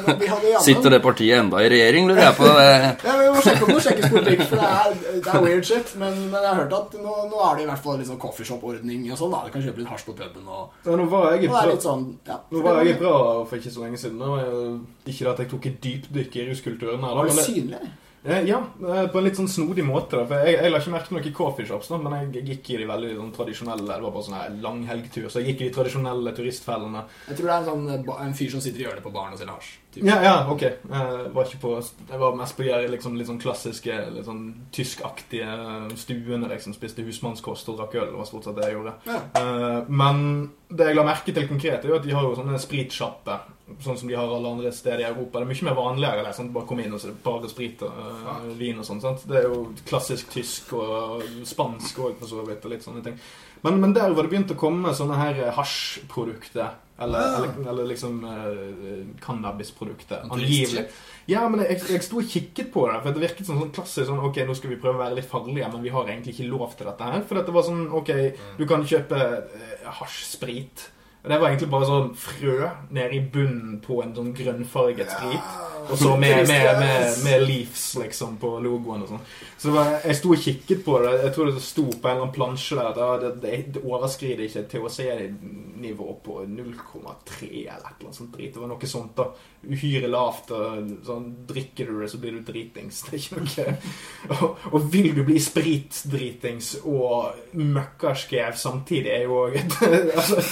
[0.08, 2.48] Men, eh, Sitter det partiet enda i regjering, lurer jeg på?
[2.56, 2.70] Det.
[3.10, 5.92] ja, Vi må sjekke opp noe tsjekkisk politikk, for det er, det er weird shit.
[6.00, 8.22] Men, men jeg har hørt at nå, nå er det i hvert fall litt sånn
[8.24, 9.36] coffeeshop-ordning og sånn.
[9.36, 10.48] da Du kan kjøpe litt hasj på puben.
[10.48, 12.40] Og, Ja, nå var jeg i litt sånn ja.
[12.48, 14.18] Nå var jeg i for ikke så lenge siden.
[14.18, 14.80] Nå.
[15.04, 17.04] Ikke at jeg tok et dypdykk i ruskulturen.
[17.04, 17.96] her, da, Var det men det- synlig?
[18.24, 20.16] Eh, Ja, eh, på en litt sånn snodig måte.
[20.18, 22.86] da, for Jeg, jeg la ikke merke til noen coffeeshops, men jeg gikk i de
[22.88, 27.04] veldig sånn, tradisjonelle Det var bare sånn langhelgtur, så jeg gikk i de tradisjonelle turistfellene.
[27.28, 29.32] Jeg tror det er en, sånn, eh, en fyr som sitter i hjørnet på baren
[29.32, 29.78] og selger hasj.
[29.94, 30.04] typ.
[30.04, 30.60] Ja, ja, ok.
[30.62, 31.74] Jeg var, på,
[32.10, 36.48] jeg var mest på de liksom, litt sånn klassiske, litt sånn tyskaktige stuene.
[36.48, 38.10] liksom, Spiste husmannskost og drakk øl.
[38.12, 38.94] Det var stort sett det jeg gjorde.
[39.06, 39.84] Ja.
[39.88, 43.46] Men det jeg la merke til konkret, er jo at de har jo sånne spritsjapper.
[43.84, 45.38] Sånn som de har alle andre steder i Europa.
[45.38, 46.22] Det er mye mer vanligere.
[46.24, 46.48] Liksom.
[46.54, 49.02] Bare komme inn og så bare sprit og uh, vin og sånn.
[49.28, 52.64] Det er jo klassisk tysk og spansk òg, for så vidt.
[52.64, 53.18] og litt sånne ting.
[53.62, 56.76] Men, men der var det begynt å komme sånne her hasjprodukter.
[56.98, 57.36] Eller, Ah.
[57.38, 60.24] eller, eller liksom uh, cannabisprodukter.
[60.30, 60.86] Angivelig.
[61.28, 64.08] Ja, men jeg, jeg sto og kikket på det, for det virket som sånn klassisk
[64.08, 66.48] sånn Ok, nå skal vi prøve å være litt farlige, men vi har egentlig ikke
[66.50, 67.22] lov til dette her.
[67.28, 68.10] For dette var sånn Ok,
[68.58, 70.88] du kan kjøpe uh, hasjsprit.
[71.28, 75.50] Og Det var egentlig bare sånn frø nede i bunnen på en sånn grønnfarget sprit.
[75.88, 79.22] Og så med, med, med, med Leafs liksom på logoen og sånn.
[79.60, 81.12] Så var, jeg sto og kikket på det.
[81.22, 84.44] Jeg tror det sto på en eller annen plansje der at det, det, det overskrider
[84.44, 88.52] ikke THC-nivå på 0,3 eller et eller annet sånt drit.
[88.52, 89.28] Det var noe sånt da.
[89.68, 90.52] Uhyre lavt.
[90.54, 93.00] Og sånn, drikker du det, så blir du dritings.
[93.08, 99.40] Det er ikke noe Og, og vil du bli spritdritings og møkkarskev samtidig, er jo
[99.46, 99.56] òg
[100.18, 100.42] altså,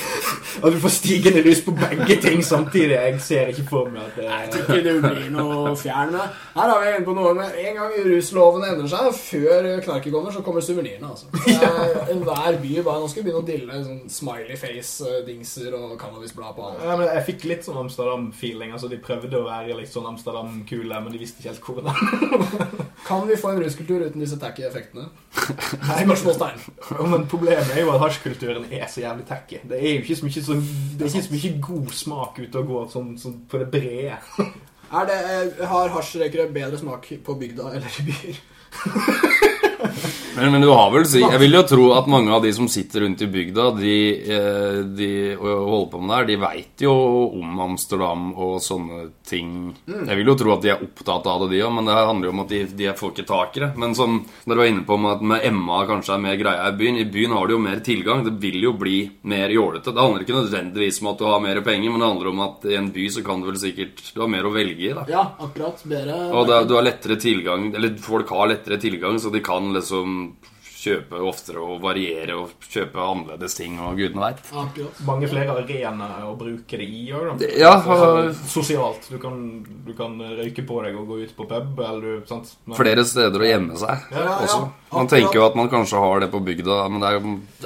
[0.66, 2.96] At du får stigende rus på begge ting samtidig.
[2.96, 6.40] Jeg ser ikke for meg at det Jeg tror ikke det blir noe fjern med.
[6.56, 10.34] Her har vi en på noe med En gang rusloven endrer seg, før knarket kommer,
[10.34, 11.12] så kommer suvenirene.
[11.12, 11.30] Altså.
[11.54, 16.56] Er Enhver by bare Nå skal vi begynne å dille sånn smiley face-dingser og cannabisblad
[16.56, 16.82] på alt.
[16.82, 18.74] Ja, men jeg fikk litt sånn Amsterdam-feeling.
[18.74, 22.66] Altså, De prøvde å være litt sånn Amsterdam-kule, men de visste ikke helt hvordan.
[23.06, 25.06] Kan vi få en ruskultur uten disse tacky effektene?
[26.02, 26.58] Spørsmålstegn.
[27.10, 29.60] Men Problemet er jo at hasjkulturen er så jævlig tacky.
[29.68, 32.64] Det er jo ikke så mye, sånn, det er ikke mye god smak ut å
[32.66, 34.18] gå sånn, sånn på det brede.
[34.86, 38.42] Er det, eh, har hasjrøykere bedre smak på bygda eller i byer?
[40.36, 42.68] Men, men du har vel si Jeg vil jo tro at mange av de som
[42.70, 43.96] sitter rundt i bygda, de,
[44.36, 46.94] eh, de og holder på med det her, de veit jo
[47.40, 49.50] om Amsterdam og sånne ting.
[49.86, 52.28] Jeg vil jo tro at de er opptatt av det, de òg, men det handler
[52.28, 53.70] jo om at de, de får ikke tak i det.
[53.80, 56.76] Men som dere var inne på med at med Emma kanskje er mer greia i
[56.78, 58.24] byen, i byen har du jo mer tilgang.
[58.26, 58.98] Det vil jo bli
[59.32, 59.94] mer jålete.
[59.94, 62.68] Det handler ikke nødvendigvis om at du har mer penger, men det handler om at
[62.68, 65.06] i en by så kan du vel sikkert Du har mer å velge i, da.
[65.10, 65.82] Ja, akkurat.
[65.86, 69.68] Bedre Og det, du har lettere tilgang Eller folk har lettere tilgang, så de kan
[69.74, 70.55] liksom Oui.
[70.86, 74.40] Kjøpe oftere og variere og kjøpe annerledes ting, og gudene veit.
[75.06, 77.42] Mange flere arenaer å bruke det i òg.
[77.58, 79.08] Ja, Altså, og Sosialt.
[79.10, 79.36] Du kan,
[79.86, 82.54] du kan røyke på deg og gå ut på pub, eller sant?
[82.66, 84.38] Men- flere steder å gjemme seg Ja, ja.
[84.46, 84.62] også.
[84.96, 87.08] Man tenker jo at man kanskje har det på bygda, men det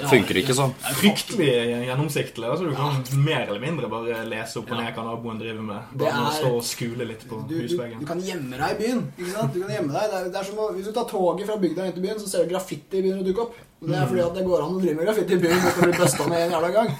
[0.03, 0.73] er, funker ikke sånn.
[0.99, 1.51] Fryktelig
[1.87, 2.49] gjennomsiktlig.
[2.49, 5.93] Altså, du kan mer eller mindre bare lese opp og ned hva naboen driver med.
[6.01, 8.01] Bare er- stå og skule litt på Du, du, husveggen.
[8.01, 9.03] du kan gjemme deg i byen.
[9.19, 9.53] ikke sant?
[9.55, 10.11] Du kan gjemme deg.
[10.11, 12.19] Det er, det er som å, Hvis du tar toget fra bygda inn til byen,
[12.19, 13.59] så ser du graffiti begynner å dukke opp.
[13.81, 15.87] Det er fordi at det går an å drive med graffiti i byen uten å
[15.89, 16.91] bli busta med en jævla gang.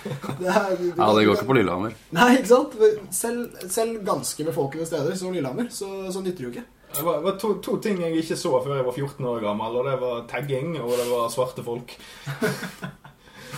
[0.41, 1.97] Det er, du, du, Ja, det går ikke på Lillehammer.
[2.17, 2.77] Nei, ikke sant?
[3.15, 6.67] Selv, selv ganske befolkede steder som Lillehammer, så, så nytter det jo ikke.
[6.97, 9.77] Det var, var to, to ting jeg ikke så før jeg var 14 år gammel,
[9.79, 11.95] og det var tagging, og det var svarte folk.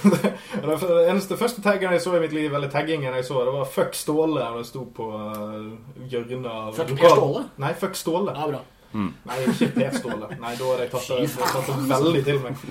[0.02, 3.52] Det, det eneste første taggen jeg så i mitt liv, eller taggingen jeg så, det
[3.54, 5.68] var 'fuck Ståle', og det sto på uh,
[6.10, 7.42] hjørnet av Fuck Per Ståle?
[7.62, 8.34] Nei, 'fuck Ståle'.
[8.34, 8.62] Ja, bra.
[8.98, 10.28] Nei, ikke Per Ståle.
[10.40, 12.64] Nei, da hadde jeg tatt det, tatt det veldig til meg.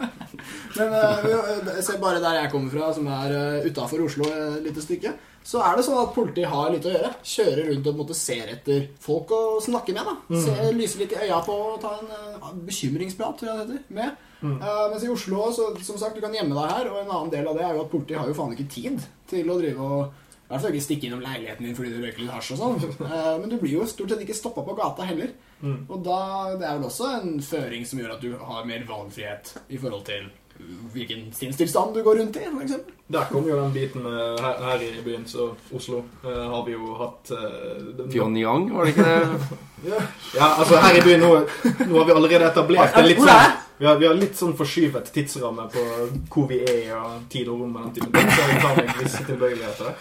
[0.78, 4.84] Men uh, se bare der jeg kommer fra, som er uh, utafor Oslo et lite
[4.84, 5.12] stykke,
[5.50, 7.12] så er det sånn at politiet har litt å gjøre.
[7.32, 10.08] Kjører rundt og på en måte ser etter folk å snakke med.
[10.08, 13.66] da Se, Lyser litt i øya på og ta en uh, bekymringsprat, tror jeg det
[13.66, 14.26] heter, med.
[14.40, 17.32] Uh, mens i Oslo, så, som sagt, du kan gjemme deg her, og en annen
[17.32, 19.88] del av det er jo at politiet har jo faen ikke tid til å drive
[19.92, 20.19] og
[20.50, 22.80] i hvert fall ikke stikke innom leiligheten din fordi du røyker litt hasj og sånn.
[22.98, 25.30] Uh, men du blir jo stort sett ikke stoppa på gata heller.
[25.62, 26.20] Og da,
[26.58, 30.06] det er vel også en føring som gjør at du har mer valgfrihet i forhold
[30.08, 30.26] til
[30.92, 32.72] hvilken sinnstilstand du går rundt i, f.eks.
[33.10, 36.76] Der kom jo den biten med her, her i byen, så Oslo, eh, har vi
[36.76, 39.58] jo hatt uh, Pyongyang, var det ikke det?
[40.36, 41.28] Ja, altså her i byen nå,
[41.88, 45.06] nå har vi allerede etablert det litt sånn vi har, vi har litt sånn forskyvet
[45.14, 45.82] tidsramme på
[46.28, 47.78] hvor vi er og tid og rom.
[47.78, 49.94] og den typen ting, Så tar visse tilbøyeligheter.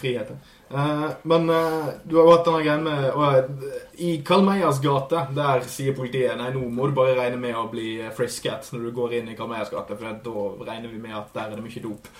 [0.00, 0.38] Friheter.
[0.70, 5.22] Eh, men uh, du har jo hatt denne greien med eh, I Karl Meyers gate,
[5.32, 8.90] der sier politiet Nei, nå må du bare regne med å bli frisket når du
[8.98, 11.64] går inn i Karl Meyers gate, for da regner vi med at der er det
[11.64, 12.10] mye dop.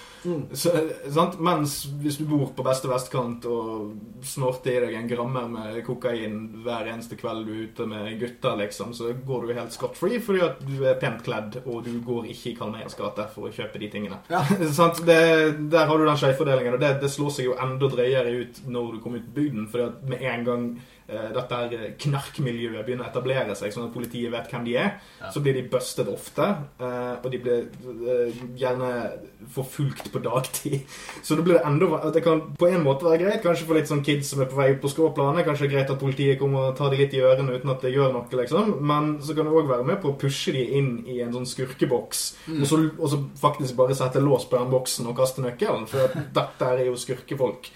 [0.56, 1.36] Så, eh.
[1.44, 6.40] Mens hvis du bor på beste vestkant og snorter i deg en grammer med kokain
[6.64, 10.22] hver eneste kveld du er ute med gutter, liksom, så går du helt scot free
[10.24, 13.50] fordi at du er pent kledd, og du går ikke i Karl Meyers gate for
[13.50, 14.22] å kjøpe de tingene.
[14.32, 14.40] Ja.
[14.78, 15.04] Sant?
[15.04, 15.20] Det,
[15.68, 18.92] der har du den skjevfordelingen, og det, det slår seg jo enda drøyere ut når
[18.92, 23.08] du kommer ut på bygden, For at med en gang dette her knarkmiljøet begynner å
[23.08, 24.90] etablere seg, sånn at politiet vet hvem de er,
[25.32, 26.46] så blir de bustet ofte,
[26.80, 28.90] eh, og de blir eh, gjerne
[29.54, 30.80] forfulgt på dagtid.
[31.26, 34.04] Så det blir enda Det kan på en måte være greit, kanskje for litt sånn
[34.04, 36.70] kids som er på vei opp på skråplanet, kanskje det er greit at politiet kommer
[36.70, 39.48] og tar de litt i ørene uten at det gjør noe, liksom, men så kan
[39.48, 42.24] det òg være med på å pushe de inn i en sånn skurkeboks,
[42.58, 46.18] og, så, og så faktisk bare sette lås på den boksen og kaste nøkkelen, for
[46.38, 47.70] dette er jo skurkefolk.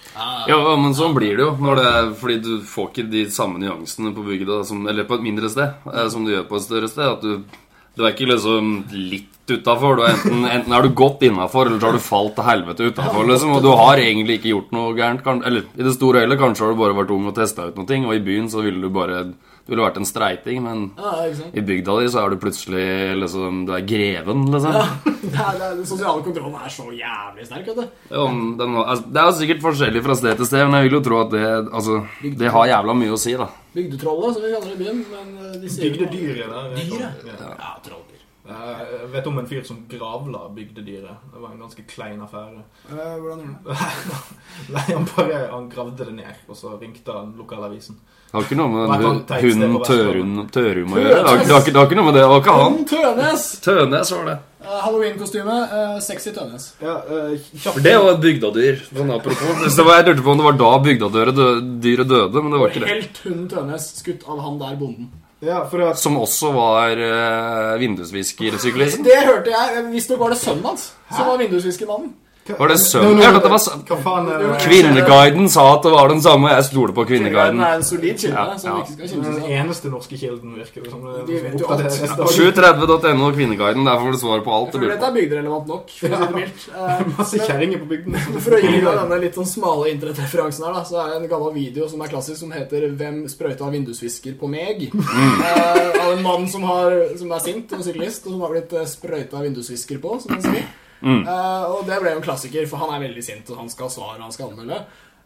[0.50, 1.52] Ja, men sånn blir det jo.
[1.62, 5.18] Når det er, fordi du får ikke de samme nyansene på bygda, som, eller på
[5.18, 7.06] et mindre sted, eh, som du gjør på et større sted.
[7.06, 7.62] At du,
[7.94, 10.02] du er ikke liksom litt utafor.
[10.08, 13.26] Enten, enten er du godt innafor, eller så har du falt til helvete utafor.
[13.28, 15.26] Liksom, og du har egentlig ikke gjort noe gærent.
[15.46, 18.02] Eller i det store hele kanskje har du bare vært ung og testa ut noe,
[18.06, 19.24] og i byen så ville du bare
[19.62, 21.12] Du ville vært en streiting, men Ja,
[21.55, 22.87] i bygda di så er du plutselig
[23.20, 24.75] liksom Du er greven, liksom.
[24.75, 27.98] Ja, det er, det er, den sosiale kontrollen er så jævlig sterk, vet du.
[28.11, 28.27] Ja,
[28.59, 31.05] den, altså, det er jo sikkert forskjellig fra sted til sted, men jeg vil jo
[31.07, 32.01] tro at det, altså,
[32.42, 33.51] det har jævla mye å si, da.
[33.72, 35.05] Bygdetrollet, som vi kaller det i byen.
[35.12, 36.72] Men eh, de sier Bygdedyret der.
[36.77, 37.22] Dyret?
[37.31, 37.38] Ja.
[37.38, 38.12] Eh,
[38.42, 41.20] Jeg vet om en fyr som gravla bygdedyret.
[41.33, 42.64] Det var en ganske klein affære.
[42.90, 44.16] Eh, hvordan gjorde han det?
[44.74, 48.00] Nei, han bare han gravde det ned, og så ringte han lokalavisen.
[48.33, 51.12] Det har ikke noe med den hunden Tørun, Tørum, å gjøre.
[51.12, 52.22] Det har, ikke- det, har ikke, det har ikke noe med det.
[52.24, 52.78] Det var ikke han.
[52.92, 53.46] Tønes!
[53.62, 54.37] Tønes var det.
[54.62, 55.57] Eh, Halloween-kostyme.
[55.78, 56.68] eh, sexy Tønes.
[56.83, 58.83] Ja, eh, For det var et bygdadyr.
[58.90, 59.76] Sånn apropos.
[59.87, 61.48] Var, jeg lurte på om det var da bygdadyret dø,
[61.85, 62.90] dyret døde, men det var ikke det.
[62.96, 65.12] Helt hunden Tønes skutt av han der bonden.
[65.42, 69.05] Ja, at Som også var uh, vindusviskersyklisten.
[69.05, 69.85] Det hørte jeg.
[69.90, 72.12] Visstnok var det sønnen hans som var vindusviskermannen.
[72.42, 73.16] Var det sønnen?
[73.20, 73.83] No, no, no, det.
[73.87, 74.46] Hva faen er det?
[74.64, 77.61] Kvinneguiden sa at det var den samme, og jeg stoler på Kvinneguiden Kvinneguiden.
[77.62, 78.78] er en solid kilde Ja, som ja.
[78.83, 81.05] ikke skal kimse Den eneste norske kilden, virker det som.
[81.07, 82.11] det- De som vet jo oppdateres alt.
[82.11, 82.55] stadig.
[82.57, 83.85] 730.no og Kvinneguiden.
[83.87, 86.18] Der får du svar på alt Jeg tror føler dette er bygderelevant nok, for å
[86.18, 86.61] si det mildt.
[86.83, 88.14] Eh, Masse kjerringer på bygden.
[88.42, 91.28] For å gi deg denne litt sånn smale internettreferansen her, da, så er det en
[91.31, 96.22] gammel video som er klassisk, som heter 'Hvem sprøyta vindusvisker på meg?' Eh, av en
[96.22, 99.98] mann som, har, som er sint, en syklist, og som har blitt uh, sprøyta vindusvisker
[100.02, 100.64] på, som en sier.
[101.02, 103.88] Eh, og det ble jo en klassiker, for han er veldig sint, og han skal
[103.88, 104.82] ha svar, og han skal anmelde.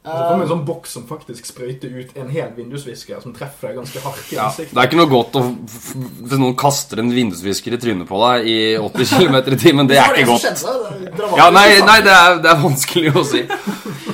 [0.06, 3.72] Og så kommer en sånn boks som faktisk sprøyter ut en hel vindusvisker, som treffer
[3.72, 7.10] deg ganske hardt i Ja, det er ikke noe godt å, hvis noen kaster en
[7.10, 9.90] vindusvisker i trynet på deg i 80 km i timen.
[9.90, 10.62] Det er ikke godt.
[11.34, 11.88] Ja, nei, altså.
[11.90, 13.42] nei det, er, det er vanskelig å si.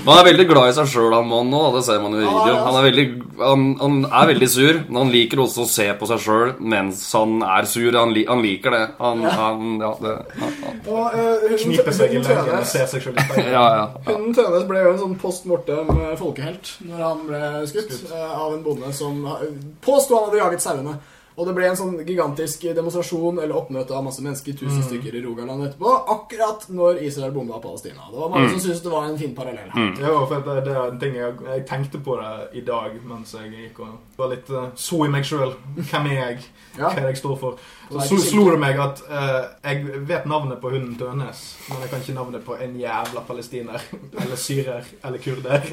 [0.02, 1.76] Man er veldig glad i seg sjøl, han mannen òg.
[1.76, 2.62] Det ser man jo i videoen.
[2.64, 3.04] Han er, veldig,
[3.38, 7.04] han, han er veldig sur, men han liker også å se på seg sjøl mens
[7.14, 7.90] han er sur.
[7.94, 8.82] Han, li, han liker det.
[8.98, 13.52] Han, han, ja, det eh, Kniper seg i leggen og ser seg sjøl i speilet.
[13.54, 13.86] ja, ja, ja.
[14.08, 17.40] hunden Tønes ble jo en sånn post mortem eh, folkehelt når han ble
[17.70, 18.12] skutt skutt.
[18.14, 19.48] av en bonde som eh,
[19.84, 20.96] påsto han hadde jaget sauene.
[21.36, 25.22] Og det ble en sånn gigantisk demonstrasjon eller oppmøte av masse mennesker, tusen stykker i
[25.24, 28.04] Rogaland etterpå, akkurat når Israel bomba Palestina.
[28.10, 29.92] Det var mange som syntes det var en fin parallell her.
[30.02, 33.32] Ja, for det, det er en ting jeg, jeg tenkte på det i dag mens
[33.38, 35.56] jeg gikk og var litt uh, så i meg sjøl.
[35.78, 36.44] Hvem er jeg?
[36.76, 36.88] Ja.
[36.88, 37.64] Hva er det jeg står for?
[37.88, 41.92] Så Så slo, det meg at uh, jeg vet navnet på hunden Tønes, men jeg
[41.92, 43.90] kan ikke navnet på en jævla palestiner.
[44.20, 44.88] Eller syrer.
[45.04, 45.72] Eller kurder.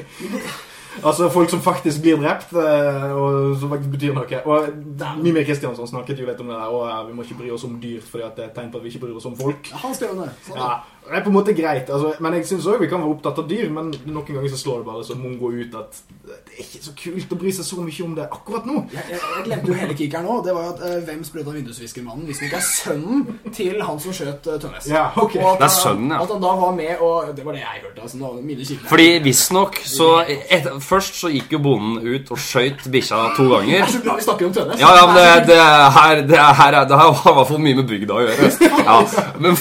[1.04, 4.40] Altså folk som faktisk blir drept, eh, og som faktisk betyr noe.
[4.44, 6.74] Og Mimir Kristiansson snakket jo litt om det der.
[6.74, 8.80] Og ja, vi må ikke bry oss om dyr fordi det er et tegn på
[8.80, 9.70] at vi ikke bryr oss om folk.
[9.84, 10.28] Han skrev det.
[10.48, 10.58] Sånn.
[10.60, 10.72] Ja,
[11.10, 13.38] det er på en måte greit, altså, men jeg syns òg vi kan være opptatt
[13.42, 13.68] av dyr.
[13.74, 16.92] Men noen ganger så slår det bare så mongo ut at det er ikke så
[16.98, 18.84] kult å bry seg så mye om det akkurat nå.
[18.94, 20.36] Jeg, jeg, jeg glemte jo hele kickeren nå.
[20.46, 23.24] Det var jo at uh, hvem sprøyta vindusviskermannen hvis det ikke er sønnen
[23.56, 24.88] til han som skjøt uh, Tønnes?
[24.90, 25.34] Ja, ok.
[25.40, 26.20] At, Det er sønnen, ja.
[26.22, 28.02] At han da var med, og det var det jeg hørte.
[28.06, 28.88] altså, mine kilder.
[28.92, 33.66] Fordi visstnok så et, Først så gikk jo bonden ut og skøyt bikkja to ganger.
[33.66, 33.82] ganger.
[33.86, 34.80] er så glad vi snakker om Tønnes.
[34.80, 35.58] Ja, ja, men det, det,
[35.98, 38.50] her, det, her, er- det her har i hvert fall mye med bygda å gjøre.
[38.80, 38.96] Ja,
[39.40, 39.56] men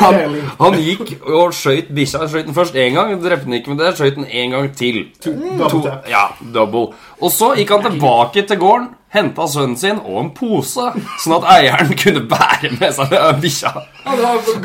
[0.00, 0.20] han,
[0.60, 2.26] han gikk og skøyt bikkja.
[2.30, 3.94] Skøyt den først én gang, drepte den ikke med det.
[3.98, 5.00] skøyt den en gang til.
[5.24, 5.32] To,
[5.80, 6.08] tap.
[6.10, 6.92] ja, double.
[7.20, 10.88] Og så gikk han tilbake til gården, henta sønnen sin og en pose,
[11.22, 13.74] sånn at eieren kunne bære med seg bikkja.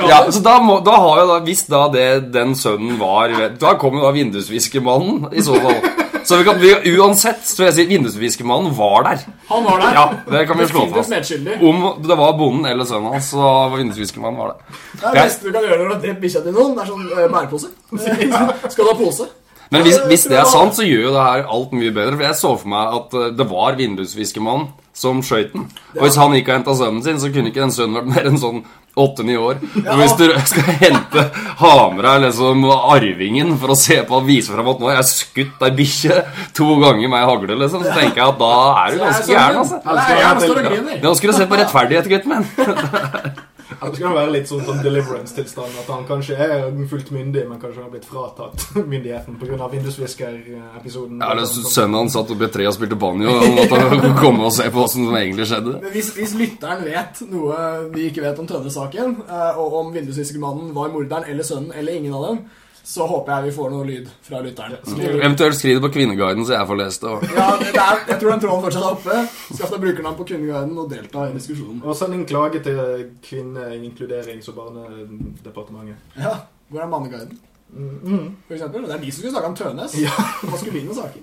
[0.09, 3.77] Ja, så da, må, da har jo da, Hvis da det, den sønnen var Da
[3.79, 6.08] kom jo da vindusviskermannen, i så fall.
[6.29, 9.21] Så vi kan, vi, uansett så vil jeg si vindusviskermannen var der.
[9.47, 9.95] Han var der.
[9.97, 11.31] Ja, det kan vi slå fast.
[11.71, 14.77] Om det var bonden eller sønnen hans, så var vindusviskermannen var det.
[14.91, 16.75] Det er det beste du kan gjøre når du har drept bikkja til noen.
[16.77, 17.71] Det er sånn uh, bærepose.
[18.75, 19.25] Skal du ha pose?
[19.69, 22.17] Men hvis, hvis det er sant, så gjør jo det her alt mye bedre.
[22.17, 25.67] For jeg så for meg at eh, det var vindusviskermannen som skøyt den.
[25.95, 28.29] Og hvis han gikk og henta sønnen sin, så kunne ikke den sønnen vært mer
[28.31, 28.63] enn sånn
[28.99, 29.61] åtte-ni år.
[29.85, 31.23] Og hvis du skal hente
[31.61, 35.63] Hamra, liksom arvingen for å se på og vise fram at nå har jeg skutt
[35.67, 36.17] ei bikkje
[36.57, 39.61] to ganger med ei hagle, liksom, så tenker jeg at da er du ganske gæren,
[39.61, 40.97] altså.
[41.05, 43.39] Nå skulle du se på rettferdighet, gutten min.
[43.81, 45.77] Eller skal det være litt sånn, sånn deliverance-tilstand?
[45.81, 49.69] At han kanskje er fullt myndig, men kanskje har blitt fratatt myndigheten pga.
[49.73, 51.19] Vindusvisker-episoden?
[51.21, 54.55] Ja, eller Sønnen hans satt oppi et tre og spilte banjo, og måtte komme og
[54.55, 55.77] se på åssen som egentlig skjedde.
[55.83, 57.59] Men hvis, hvis lytteren vet noe
[57.93, 62.17] vi ikke vet om Tønne-saken, eh, og om vindusviskermannen var morderen eller sønnen eller ingen
[62.19, 62.43] av dem,
[62.89, 64.77] så håper jeg vi får noe lyd fra lytteren.
[64.81, 65.01] Mm.
[65.19, 67.11] Eventuelt skriv det på Kvinneguiden, så jeg får lest det.
[67.35, 69.17] Ja, det er, jeg tror den tråden fortsatt er oppe.
[69.51, 71.83] Skaff deg brukernavn på Kvinneguiden og delta i diskusjonen.
[71.85, 72.79] Og send en klage til
[73.27, 76.17] Kvinneinkluderings- og barnedepartementet.
[76.17, 76.33] Ja,
[76.69, 77.37] Hvor er Manneguiden?
[77.69, 78.35] Mm.
[78.47, 78.87] For eksempel.
[78.89, 79.97] Det er de som skulle snakke om Tønes.
[80.01, 80.15] Ja.
[80.49, 81.21] Maskuline saker.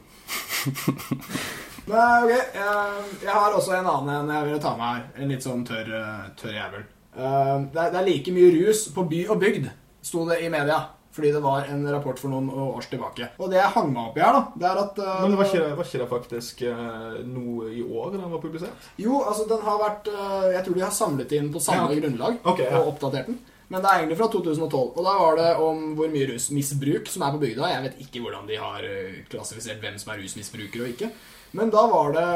[1.87, 2.77] Men ok, jeg,
[3.23, 5.03] jeg har også en annen en jeg ville ta med her.
[5.19, 6.87] En litt sånn tørr, eh, tørr jævel.
[7.17, 9.69] Eh, det, er, det er like mye rus på by og bygd,
[10.03, 10.81] sto det i media.
[11.17, 13.31] Fordi det var en rapport for noen års tilbake.
[13.41, 15.41] Og det jeg hang meg opp i her, da, det er at uh, Men det
[15.41, 18.89] var ikke, det, var ikke det faktisk uh, noe i år den var publisert?
[19.01, 22.01] Jo, altså den har vært uh, Jeg tror de har samlet inn på samme Ja,
[22.03, 22.83] grunnlag okay, ja.
[22.83, 23.41] og oppdatert den.
[23.69, 24.83] Men det er egentlig fra 2012.
[24.95, 27.71] Og da var det om hvor mye rusmisbruk som er på bygda.
[27.73, 31.11] Jeg vet ikke hvordan de har eh, klassifisert hvem som er rusmisbruker og ikke.
[31.57, 32.29] Men da var det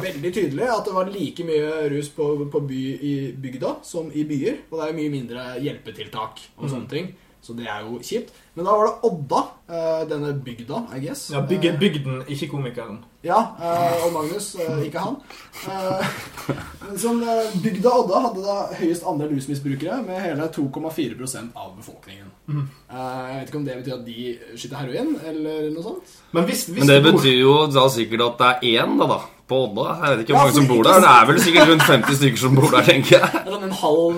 [0.00, 3.14] veldig tydelig at det var like mye rus på, på by i
[3.44, 4.62] bygda som i byer.
[4.70, 7.12] Og det er mye mindre hjelpetiltak og sånne ting.
[7.42, 8.30] Så det er jo kjipt.
[8.54, 9.38] Men da var det Odda,
[9.74, 11.30] eh, denne bygda, I guess.
[11.32, 13.00] Ja, bygge, Bygden, ikke komikeren.
[13.24, 15.16] Ja, eh, og Magnus, eh, ikke han.
[15.66, 16.06] Eh,
[17.02, 22.30] som eh, Bygda Odda hadde da høyest andel rusmisbrukere, med hele 2,4% av befolkningen.
[22.46, 22.68] Mhm.
[22.90, 26.16] Eh, jeg vet ikke om det betyr at de skyter heroin, eller noe sånt.
[26.32, 29.20] Men hvis, hvis Men det betyr jo da sikkert at det er én, da, da.
[29.52, 29.86] På Odda.
[30.00, 31.04] Jeg vet ikke hvor Ja, mange som bor der.
[31.04, 33.30] Det er vel sikkert rundt 50 stykker som bor der, tenker jeg.
[33.36, 34.14] Det er sånn en halv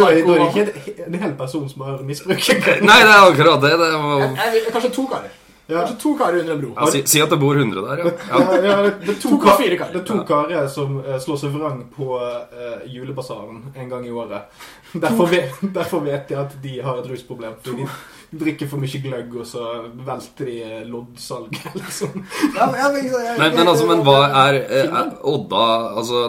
[0.00, 2.48] da, er- ikke en- hel person som har misbrukt
[2.88, 3.72] Nei, det er akkurat det.
[3.84, 4.20] det var...
[4.24, 5.30] Jeg- jeg- Kanskje to karer.
[5.68, 5.78] Ja.
[5.84, 6.70] Kanskje to karer under en bro.
[6.76, 8.04] ja, si, si at det bor 100 der, ja.
[8.04, 8.38] ja.
[8.40, 9.92] Ja, ja, det, det, to, 2,4 kar, karer.
[9.92, 14.10] det er to karer som uh, slår seg vrang på uh, julebasaren en gang i
[14.10, 14.48] året.
[14.92, 17.54] Derfor vet, derfor vet jeg at de har et rusproblem.
[17.64, 17.88] Fordi de
[18.32, 19.66] drikker for mye gløgg, og så
[20.06, 21.82] velter de eh, loddsalget.
[21.98, 22.24] sånn.
[22.56, 24.16] Ja, men, altså, men hva
[24.46, 25.66] er, er Odda
[26.00, 26.24] altså,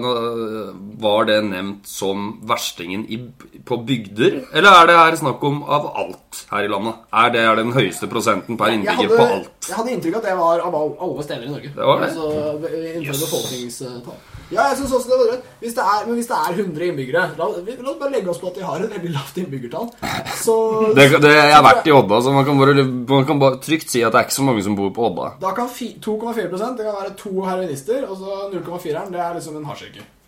[1.04, 3.20] Var det nevnt som verstingen i,
[3.64, 4.41] på bygder?
[4.51, 7.01] Eller er det her snakk om av alt her i landet?
[7.24, 9.49] Er det er den høyeste prosenten per innbygger på alt?
[9.64, 10.78] jeg hadde inntrykk av at det var av
[11.08, 11.74] alle steder i Norge.
[11.76, 12.12] Det var det?
[12.12, 12.72] Altså,
[13.04, 13.22] Yes.
[13.24, 14.18] befolkningstall.
[14.54, 15.41] Ja, jeg synes også det var.
[15.64, 17.47] Hvis det er, men hvis det er 100 innbyggere La,
[17.88, 19.89] oss bare legge oss på at de har et veldig lavt innbyggertall.
[20.43, 20.56] Så
[20.97, 23.89] Det, det, jeg har vært i Odda, så man kan, bare, man kan bare trygt
[23.93, 25.34] si at det er ikke så mange som bor på Odda.
[25.41, 29.70] Da kan 2,4% Det kan være to heroinister, og så 0,4-eren det er liksom en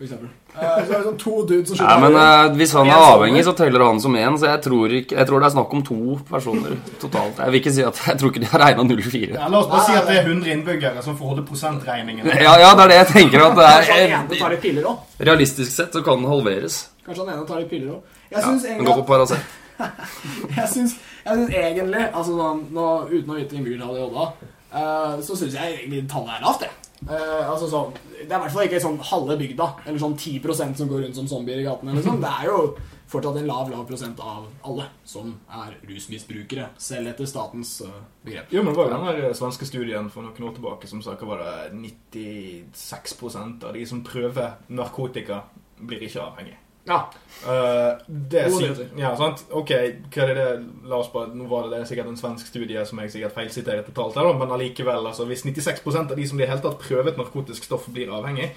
[0.00, 0.28] hasjrøyker, eksempel.
[0.56, 3.52] Så er det sånn to dudes som Ja, men eh, Hvis han er avhengig, så
[3.56, 4.36] teller han som én.
[4.38, 7.38] Så jeg tror, ikke, jeg tror det er snakk om to personer totalt.
[7.40, 9.34] Jeg vil ikke si at Jeg tror ikke de har regna 04.
[9.36, 12.26] Ja, la oss bare si at det er 100 innbyggere som får holde prosentregningen.
[12.26, 13.46] Ja, ja, det er det jeg tenker.
[13.46, 14.96] at det Kanskje han ene tar er piller òg.
[15.30, 16.80] Realistisk sett så kan den halveres.
[17.06, 18.02] Kanskje han ene tar litt piller òg.
[18.30, 19.38] Jeg Ja, syns men egentlig gå på Paracet.
[20.56, 20.92] Jeg syns,
[21.26, 24.26] jeg syns egentlig altså sånn, nå, Uten å vite innbyggertallet i Odda,
[24.72, 26.62] eh, så syns jeg egentlig tallet er lavt.
[26.64, 26.70] jeg.
[27.04, 30.78] Eh, altså sånn, Det er i hvert fall ikke sånn halve bygda, eller sånn 10%
[30.80, 32.02] som går rundt som zombier i gatene.
[32.02, 32.22] Sånn.
[32.22, 32.60] Det er jo
[33.06, 38.50] fortsatt en lav lav prosent av alle som er rusmisbrukere, selv etter statens uh, begrep.
[38.50, 41.04] Jo, men det var jo den der eh, svenske studien for noen år tilbake som
[41.04, 45.44] sa hva var det 96% av de som prøver narkotika,
[45.76, 46.56] blir ikke avhengig.
[46.86, 47.04] Ja,
[47.44, 48.78] Uh, det sier.
[48.96, 49.42] Ja, sant?
[49.52, 49.70] Ok,
[50.14, 50.44] hva er det
[50.88, 53.84] La oss bare Nå var det, det sikkert en svensk studie som jeg sikkert feilsiterer
[53.84, 57.12] totalt her, men allikevel, altså Hvis 96% av de som i helt hele tatt prøver
[57.12, 58.48] et narkotisk stoff, blir avhengig,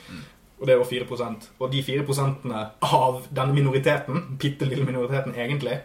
[0.60, 1.06] og det er jo 4
[1.60, 2.48] og de 4%
[2.88, 5.82] av denne minoriteten, bitte lille minoriteten egentlig,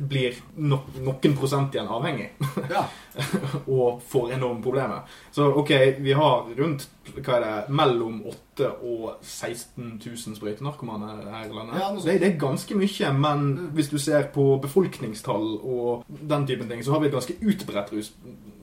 [0.00, 2.28] blir no noen prosent igjen avhengig
[2.70, 2.84] ja.
[3.76, 5.18] og får enorme problemer.
[5.32, 5.72] Så ok,
[6.02, 11.78] vi har rundt hva er det, mellom 8 og 16 000 sprøytenarkomane her i landet.
[11.80, 16.70] Ja, det, det er ganske mye, men hvis du ser på befolkningstall og den typen
[16.70, 18.12] ting, så har vi et ganske utbredt rus,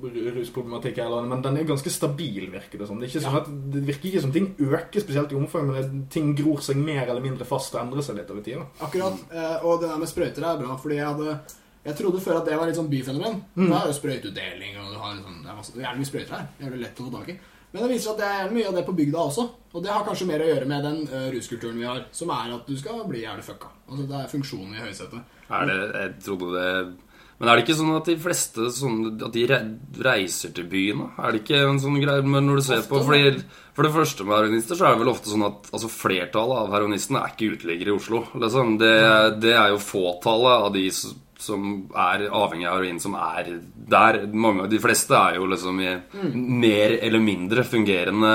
[0.03, 2.99] rusproblematikk her i landet, men den er ganske stabil, virker det som.
[2.99, 6.05] Det, er ikke sånn at, det virker ikke som ting øker spesielt i omfang, men
[6.13, 8.63] ting gror seg mer eller mindre fast og endrer seg litt over tid.
[8.83, 9.23] Akkurat.
[9.31, 11.37] eh, Og det der med sprøyter er bra, fordi jeg hadde
[11.83, 13.41] jeg trodde før at det var litt sånn byfenomen.
[13.59, 13.65] Mm.
[13.69, 16.11] Da er jo sprøyteutdeling, og du har sånn, det er masse, det er jævlig mye
[16.13, 16.45] sprøyter her.
[16.63, 17.35] Jævlig lett å få tak i.
[17.73, 19.43] Men det viser seg at det er mye av det på bygda også.
[19.73, 22.53] Og det har kanskje mer å gjøre med den uh, ruskulturen vi har, som er
[22.53, 23.71] at du skal bli jævlig fucka.
[23.89, 25.33] Altså Det er funksjonen i høysetet.
[25.49, 26.69] Er det, jeg trodde det
[27.39, 29.43] Men er det ikke sånn at de fleste sånn, At de
[30.05, 31.01] reiser til byen?
[31.01, 31.25] da?
[31.25, 33.93] Er det ikke en sånn greie Men når du ser på Ofte, fordi, For det
[33.95, 37.33] første med heroinister så er det vel ofte sånn at altså, flertallet av heroinistene er
[37.33, 38.23] ikke uteliggere i Oslo.
[38.37, 38.77] Liksom.
[38.81, 38.95] Det,
[39.43, 40.85] det er jo fåtallet av de
[41.43, 41.63] som
[41.97, 44.19] er avhengig av heroin, som er der.
[44.31, 45.93] Mange, de fleste er jo liksom i
[46.33, 48.33] mer eller mindre fungerende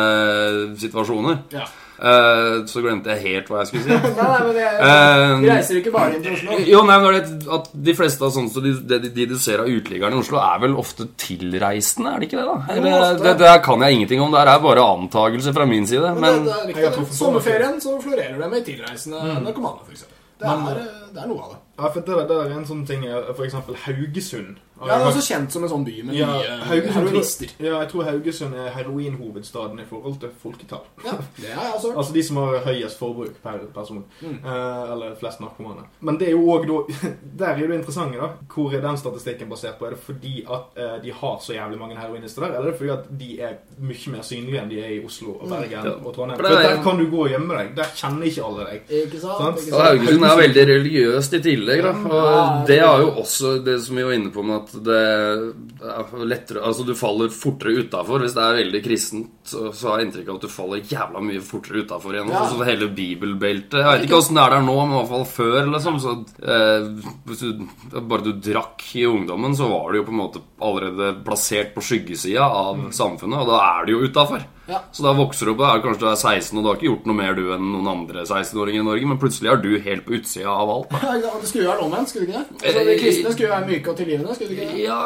[0.80, 1.44] situasjoner.
[1.54, 1.68] Ja.
[1.98, 3.90] Eh, så glemte jeg helt hva jeg skulle si.
[4.18, 6.58] Nei, nei, men det, uh, Vi reiser ikke bare inn til Oslo.
[6.70, 9.64] jo, nei, men det, at De fleste av sånne, så de, de, de du ser
[9.64, 12.12] av uteliggerne i Oslo, er vel ofte tilreisende?
[12.14, 12.76] Er det ikke det, da?
[12.76, 14.36] Eller, det, det kan jeg ingenting om.
[14.36, 16.14] Det er bare antakelser fra min side.
[16.14, 20.06] Men, Men det, det er Sommerferien så florerer det med tilreisende narkomane, f.eks.
[20.38, 21.60] Det, Men- er, eh, det er noe av det.
[21.78, 23.54] Ja, for det, det er en sånn ting F.eks.
[23.84, 24.56] Haugesund.
[24.80, 27.50] Ja, det er også kjent som en sånn by med Ja, mye heroinister.
[27.58, 30.84] ja, jeg tror Haugesund er heroinhovedstaden i forhold til folketall.
[31.04, 31.94] Ja, det har jeg.
[31.96, 34.04] Altså de som har høyest forbruk per person.
[34.20, 34.38] Mm.
[34.44, 35.86] Eh, eller flest narkomane.
[36.00, 37.08] Men det er jo òg da
[37.38, 38.28] Der er jo det interessante, da.
[38.54, 39.86] Hvor er den statistikken basert på?
[39.86, 42.78] Er det fordi at eh, de har så jævlig mange heroinister der, eller er det
[42.78, 46.06] fordi at de er mye mer synlige enn de er i Oslo og Bergen mm.
[46.06, 46.38] og Trondheim?
[46.38, 47.74] For er- der kan du gå og gjemme deg.
[47.76, 48.94] Der kjenner ikke alle deg.
[49.02, 49.42] Ikke sant?
[49.42, 49.62] Sant?
[49.66, 49.84] Ikke Og?
[49.88, 51.84] Haugesund er veldig religiøst i tillegg.
[51.86, 51.92] Da.
[52.18, 54.98] Og det er jo også det som vi var inne på med at at det
[54.98, 58.22] er lettere Altså, du faller fortere utafor.
[58.24, 61.22] Hvis det er veldig kristent, så, så har jeg inntrykk av at du faller jævla
[61.24, 62.32] mye fortere utafor igjen.
[62.34, 62.44] Ja.
[62.50, 65.26] Sånn hele bibelbeltet Jeg vet ikke åssen det er der nå, men i hvert fall
[65.32, 65.98] før, liksom.
[66.02, 66.90] Så eh,
[67.30, 67.64] du,
[67.98, 71.84] bare du drakk i ungdommen, så var du jo på en måte allerede plassert på
[71.84, 74.46] skyggesida av samfunnet, og da er du jo utafor.
[74.68, 74.82] Ja.
[74.92, 76.88] Så da vokser du opp, da er kanskje du er 16, og du har ikke
[76.90, 80.04] gjort noe mer du enn noen andre 16-åringer i Norge, men plutselig er du helt
[80.04, 80.90] på utsida av alt.
[80.92, 81.14] Da.
[81.22, 81.30] Ja.
[81.40, 82.66] Det skulle jo være omvendt, skulle det ikke det?
[82.68, 84.82] Altså, de kristne skulle jo være myke og tilgivende, skulle det ikke det?
[84.84, 84.98] Ja,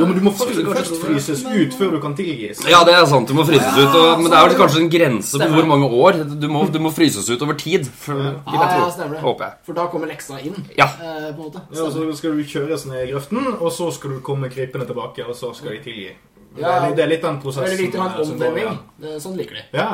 [0.00, 2.62] Jo, men du må først, først fryses ut før du kan tilgis.
[2.70, 3.28] Ja, det er sant.
[3.28, 3.98] Du må fryses ut.
[4.00, 6.20] Og, men det er vel kanskje en grense på hvor mange år.
[6.40, 7.84] Du må, du må fryses ut over tid.
[8.00, 9.22] For, Ja, ja, stemmer det.
[9.26, 9.58] Håper jeg.
[9.68, 10.86] For da kommer leksa inn, Ja.
[10.96, 11.60] eh, på en måte.
[11.76, 15.26] Ja, så skal du kjøres ned i grøften, og så skal du komme krypende tilbake,
[15.28, 16.10] og så skal de tilgi.
[16.60, 16.76] Det Ja.
[16.86, 17.66] er, det er litt den prosessen.
[17.68, 18.78] veldig viktig å ha en som går omvending.
[19.20, 19.62] Sånn liker de.
[19.72, 19.88] Ja.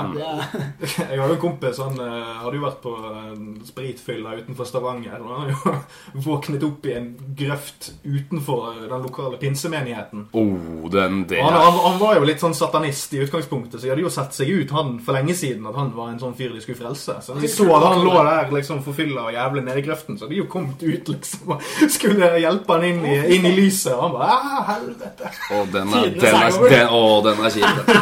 [1.10, 3.34] Jeg har jo en kompis, han eh, hadde jo vært på eh,
[3.68, 5.20] spritfylla utenfor Stavanger.
[5.22, 7.06] Og han hadde jo våknet opp i en
[7.38, 10.26] grøft utenfor den lokale pinsemenigheten.
[10.34, 11.42] Oh, den der.
[11.46, 14.34] Han, han, han var jo litt sånn satanist i utgangspunktet, så de hadde jo sett
[14.36, 17.16] seg ut han for lenge siden at han var en sånn fyr de skulle frelse.
[17.22, 20.26] Så de så at han lå der liksom forfylla og jævlig nede i grøften, så
[20.30, 21.62] de jo kommet ut liksom og
[21.96, 23.92] skulle hjelpe han inn i, inn i lyset.
[23.94, 25.30] Og han bare «Ah, helvete.
[25.54, 26.74] Å, den er, den er, hangover.
[26.74, 27.94] den, å, den er kjip.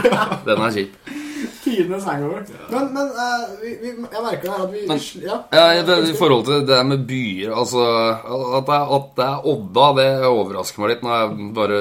[0.48, 0.64] den.
[0.64, 1.12] Er kjip.
[1.64, 2.42] Tidenes hangover.
[2.70, 5.38] Men, men uh, vi, vi, jeg merker her at vi Men- Ja.
[5.52, 7.84] Ja, i, I forhold til det med byer Altså,
[8.59, 11.07] at det, at det er Odda, det overrasker meg litt.
[11.07, 11.80] Når jeg bare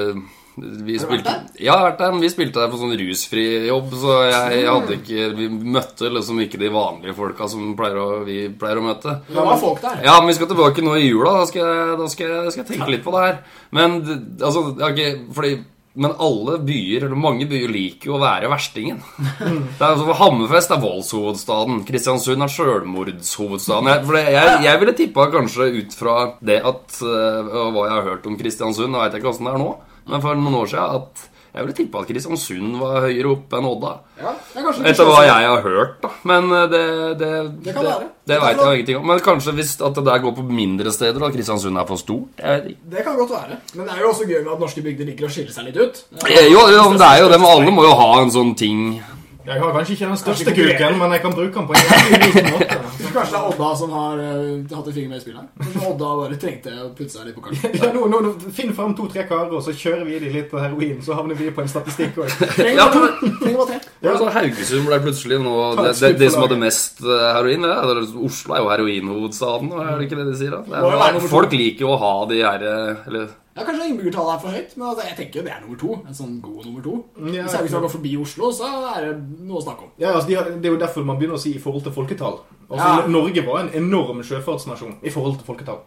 [0.56, 2.12] vi spilte, Ja, jeg der.
[2.22, 6.38] Vi spilte der på sånn rusfri jobb, så jeg, jeg hadde ikke Vi møtte liksom
[6.44, 9.16] ikke de vanlige folka som pleier å, vi pleier å møte.
[9.26, 10.04] Det var folk der.
[10.06, 11.40] Ja, men vi skal tilbake nå i jula.
[11.40, 13.40] Da skal jeg, da skal jeg, skal jeg tenke litt på det her.
[13.74, 15.56] Men altså, altså, har ikke, fordi
[15.94, 18.98] men alle byer, eller mange byer, liker jo å være verstingen.
[19.78, 21.84] Det er, Hammerfest er voldshovedstaden.
[21.86, 23.92] Kristiansund er sjølmordshovedstaden.
[23.92, 28.26] Jeg, jeg, jeg ville tippa kanskje ut fra det at uh, hva jeg har hørt
[28.26, 28.90] om Kristiansund.
[28.90, 29.70] jeg veit ikke åssen det er nå,
[30.10, 31.24] men for noen år siden at
[31.54, 33.92] jeg ville tippa at Kristiansund var høyere oppe enn Odda.
[34.18, 36.10] Ja, det er Etter hva jeg har hørt, da.
[36.26, 36.80] Men det
[37.20, 37.30] det
[37.62, 38.08] Det, Det være.
[38.26, 39.06] det veit jeg ingenting om.
[39.06, 41.96] Men kanskje hvis at det der går på mindre steder, og at Kristiansund er for
[41.96, 42.28] stort?
[42.42, 42.80] Jeg vet ikke.
[42.90, 43.58] Det kan godt være.
[43.74, 45.76] Men det er jo også gøy med at norske bygder liker å skille seg litt
[45.78, 46.04] ut.
[46.26, 49.00] Eh, Jo, det er jo det, men alle må jo ha en sånn ting
[49.46, 52.32] Jeg har kanskje ikke den største kuken, men jeg kan bruke den på en jævlig
[52.32, 52.78] god måte.
[53.14, 55.50] Så Kanskje det er Odda som har uh, hatt en finger med i spillet.
[55.62, 57.76] Kanskje Odda bare trengte å putte seg litt på kartet.
[57.78, 60.58] Ja, nå, nå, nå, Finn fram to-tre karer, og så kjører vi de litt på
[60.58, 60.98] heroin.
[61.04, 62.34] Så havner vi på en statistikk òg.
[62.74, 67.24] Ja, var sånn Haugesund ble plutselig nå det, et det, det som hadde mest eh,
[67.36, 67.64] heroin.
[67.70, 70.56] Er- Oslo er jo heroinhovedstaden, er det ikke det de sier?
[70.58, 70.82] da?
[70.82, 74.50] Er, folk liker jo å ha de her eh, Eller Ja, Kanskje innbyggertallet er for
[74.50, 75.92] høyt, men altså, jeg tenker jo det er nummer to.
[76.02, 76.94] En sånn god nummer to.
[77.30, 79.12] Ja, Særlig hvis man går forbi Oslo, så er det
[79.46, 79.92] noe å snakke om.
[80.02, 81.94] Ja, altså, de har, Det er jo derfor man begynner å si i forhold til
[81.94, 82.40] folketall.
[82.64, 83.06] Altså, Ja.
[83.14, 85.84] Norge var en enorm sjøfartsnasjon i forhold til folketall.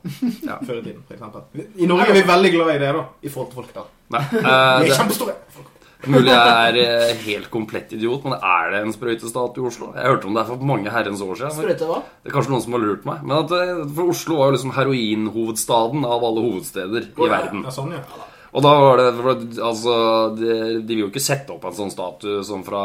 [0.48, 0.62] Ja.
[0.64, 1.44] Før i tiden, for.
[1.76, 3.08] I Norge er vi veldig glad i det, da.
[3.22, 3.90] I forhold til folketall.
[4.16, 4.24] Nei.
[4.32, 5.36] Vi eh, er kjempestore!
[5.36, 5.74] kjempestore.
[6.06, 9.90] Mulig jeg er eh, helt komplett idiot, men er det en sprøytestat i Oslo?
[9.98, 11.56] Jeg hørte om det er for mange herrens år siden.
[11.58, 12.02] Sprøyte hva?
[12.22, 13.24] Det er kanskje noen som har lurt meg.
[13.26, 17.66] Men at, eh, for Oslo var jo liksom heroinhovedstaden av alle hovedsteder i verden.
[17.66, 18.27] Ja, sånn, ja.
[18.58, 19.10] Og da var det
[19.62, 19.94] Altså,
[20.34, 20.48] de,
[20.82, 22.82] de vil jo ikke sette opp en sånn statue som fra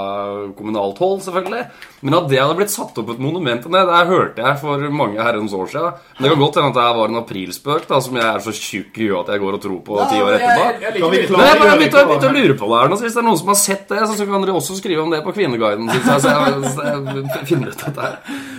[0.59, 1.63] kommunalt hold, selvfølgelig.
[2.05, 4.85] Men at det hadde blitt satt opp et monument til det, det hørte jeg for
[4.93, 5.97] mange herrens år siden.
[6.19, 8.55] Men det kan godt hende at det var en aprilspøk, da, som jeg er så
[8.59, 10.67] tjukk i huet at jeg går og tror på ti år etterpå.
[10.67, 13.17] jeg, jeg jeg, jeg bare begynte, å- å lure på det her nå, så Hvis
[13.17, 15.23] det er noen som har sett det, så, så kan dere også skrive om det
[15.25, 15.89] på Kvinneguiden.
[15.89, 18.19] Så jeg, så jeg finner ut dette her.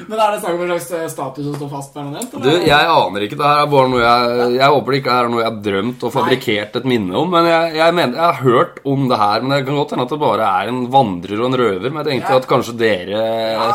[0.09, 2.33] Men er det snakk om en slags eh, status som står fast permanent?
[2.43, 3.37] Du, jeg aner ikke.
[3.39, 6.03] Det her er bare noe jeg Jeg håper det ikke er noe jeg har drømt
[6.07, 7.29] og fabrikkert et minne om.
[7.33, 10.05] Men jeg, jeg mener Jeg har hørt om det her, men det kan godt hende
[10.07, 11.89] at det bare er en vandrer og en røver.
[11.89, 13.65] Men jeg tenkte at kanskje dere Ja,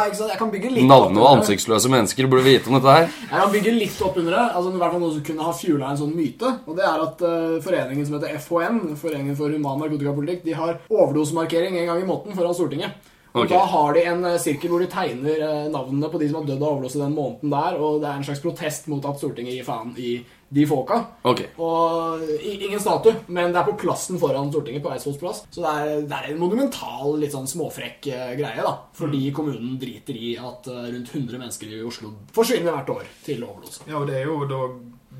[0.88, 3.10] navne- og ansiktsløse mennesker burde vite om dette her.
[3.28, 4.46] Jeg kan bygge litt opp under det.
[4.54, 6.54] Altså, i hvert fall Noe som kunne ha fjula en sånn myte.
[6.66, 10.80] Og det er at uh, Foreningen som heter FHN, Foreningen for human narkotikapolitikk, de har
[10.88, 13.14] overdosemarkering en gang i måneden foran Stortinget.
[13.36, 16.40] Og Da har de en eh, sirkel hvor de tegner eh, navnene på de som
[16.40, 19.20] har dødd av overdose den måneden der, og det er en slags protest mot at
[19.20, 20.14] Stortinget gir faen i
[20.48, 20.98] de folka.
[21.28, 21.50] Okay.
[21.60, 25.42] Og ingen statue, men det er på plassen foran Stortinget, på Eidsvolls plass.
[25.52, 28.74] Så det er, det er en monumental, litt sånn småfrekk eh, greie, da.
[28.96, 33.44] Fordi kommunen driter i at eh, rundt 100 mennesker i Oslo forsvinner hvert år til
[33.44, 33.84] overdose.
[33.88, 34.62] Ja, og det er jo da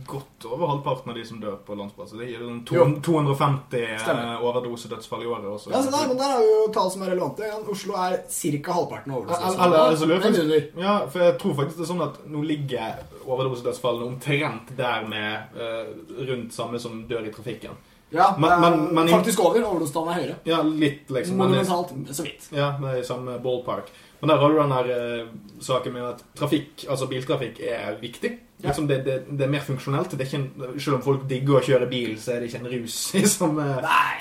[0.09, 2.16] godt over halvparten av de som dør på landsbasis.
[2.18, 4.32] Det gir sånn to, 250 Stemmer.
[4.34, 5.48] eh, overdosedødsfall i året.
[5.52, 5.70] Også.
[5.74, 7.50] Ja, så nei, men der er jo tall som er relevante.
[7.70, 8.72] Oslo er ca.
[8.72, 9.42] halvparten av overdose.
[9.42, 10.80] Eller- eller- altså.
[10.80, 15.42] Ja, for jeg tror faktisk det er sånn at nå ligger overdosedødsfallene omtrent der med
[15.56, 17.76] uh, rundt samme som dør i trafikken.
[18.11, 19.61] Ja, Men- men- men faktisk over.
[19.61, 20.36] Overdosestanden er høyere.
[20.46, 21.36] Ja, litt, liksom.
[21.36, 22.48] Monumentalt, så vidt.
[22.52, 23.90] Ja, det er i samme ballpark.
[24.22, 24.88] Men der har du den her
[25.20, 25.26] eh,
[25.61, 28.38] saken med at trafikk, altså biltrafikk er viktig.
[28.59, 28.68] Ja.
[28.72, 30.16] Liksom det, det, det er mer funksjonelt.
[30.18, 30.46] Det er en,
[30.82, 33.66] selv om folk digger å kjøre bil, så er det ikke en rus i samme,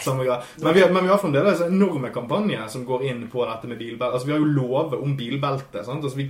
[0.05, 0.43] samme grad.
[0.61, 3.79] Men vi, har- men vi har fremdeles enorme kampanjer som går inn på dette med
[3.81, 4.11] bilbelte.
[4.13, 5.81] Altså, vi har jo lover om bilbelte.
[5.81, 6.27] Altså, vi,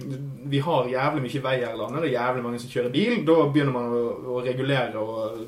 [0.53, 2.05] vi har jævlig mye vei her i landet.
[2.05, 3.17] Det er jævlig mange som kjører bil.
[3.27, 4.01] Da begynner man å,
[4.37, 5.43] å regulere og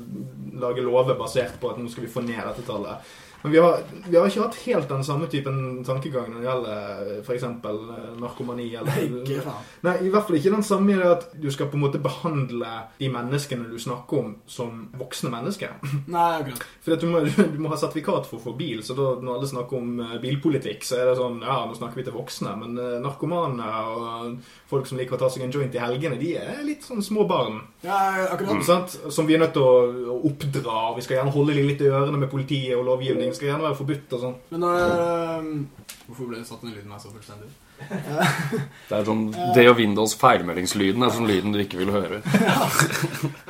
[0.60, 3.08] lage lover basert på at nå skal vi få ned dette tallet.
[3.42, 7.12] Men vi har, vi har ikke hatt helt den samme typen tankegang når det gjelder
[7.24, 7.46] f.eks.
[8.20, 8.66] narkomani.
[8.76, 9.54] Eller, Ikke.
[9.86, 12.00] Nei, i hvert fall ikke den samme i det at du skal på en måte
[12.02, 15.78] behandle de menneskene du snakker om, som voksne mennesker.
[16.14, 16.66] Nei, akkurat.
[16.84, 19.50] For du, må, du må ha sertifikat for å få bil, så da, når alle
[19.54, 22.76] snakker om eh, bilpolitikk, så er det sånn Ja, nå snakker vi til voksne, men
[22.80, 24.36] eh, narkomane og
[24.70, 27.24] folk som liker å ta seg en joint i helgene, de er litt sånn små
[27.30, 27.60] barn.
[27.84, 28.62] Ja, akkurat.
[28.66, 28.98] Sant?
[29.12, 30.90] Som vi er nødt til å oppdra.
[30.90, 33.29] og Vi skal gjerne holde de litt i ørene med politiet og lovgivning.
[33.30, 34.38] Det skal gjerne være forbudt og sånn.
[34.50, 35.50] Men da øhm,
[36.10, 37.50] Hvorfor ble det satt ned lyden meg så fullstendig?
[38.90, 39.22] Det er sånn
[39.54, 42.18] Det og Windows feilmeldingslyden er sånn lyden du ikke vil høre.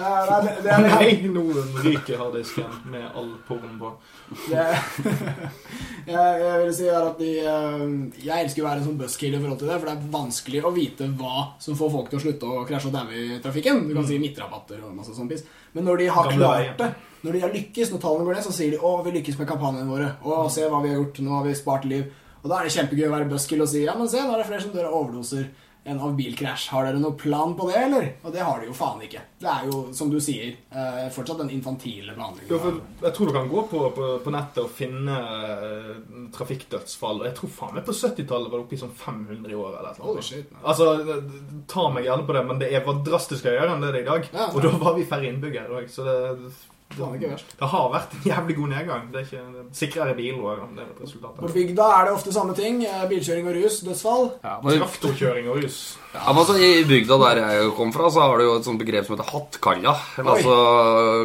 [0.01, 1.43] Ja, nei, det, det er Nei, nå
[1.85, 3.91] ryker harddisken med all porren på.
[4.53, 9.61] jeg, jeg vil si at de Jeg elsker å være en sånn buzzkill i forhold
[9.63, 12.51] til det, for det er vanskelig å vite hva som får folk til å slutte
[12.51, 13.87] å krasje og daue i trafikken.
[13.89, 15.47] Du kan si midtrabatter og masse sånn piss.
[15.77, 16.91] Men når de har klart det,
[17.23, 19.49] når de har lykkes, når tallene går ned, så sier de 'Å, vi lykkes med
[19.49, 20.13] kampanjene våre'.
[20.25, 21.21] 'Å, se hva vi har gjort.
[21.21, 22.11] Nå har vi spart liv'.
[22.43, 24.39] Og da er det kjempegøy å være buzzkill og si 'Ja, men se, nå er
[24.39, 25.51] det flere som dør av overdoser
[25.85, 26.69] enn av bilkrasj'.
[26.69, 28.07] Har dere noen plan på det, eller?
[28.25, 29.21] Og det har de jo faen ikke.
[29.41, 32.61] Det er jo, som du sier, eh, fortsatt den infantile behandlingen.
[32.61, 37.25] for jeg tror du kan gå på, på, på nettet og finne uh, trafikkdødsfall.
[37.25, 39.79] Jeg tror faen meg på 70-tallet var det oppe i sånn 500 i år.
[39.79, 40.07] eller noe.
[40.11, 40.51] Holy shit.
[40.53, 40.61] man.
[40.65, 41.23] Altså,
[41.67, 44.11] Ta meg gjerne på det, men det var drastisk høyere enn det det er i
[44.11, 44.29] dag.
[44.35, 46.53] Ja, Og da var vi færre innbyggere òg, så det,
[46.91, 47.53] Det, verst.
[47.61, 49.03] det har vært en jævlig god nedgang.
[49.13, 51.37] Det er ikke sikrere bil det er et resultat.
[51.39, 52.83] På bygda er det ofte samme ting.
[52.85, 54.25] eh, Bilkjøring og rus, dødsfall.
[54.43, 55.77] Ja, men, Traktorkjøring og rus.
[56.15, 58.83] ja, men altså, I bygda der jeg kom fra, så har du jo et sånt
[58.83, 59.95] begrep som heter hattkalla.
[60.19, 60.57] Altså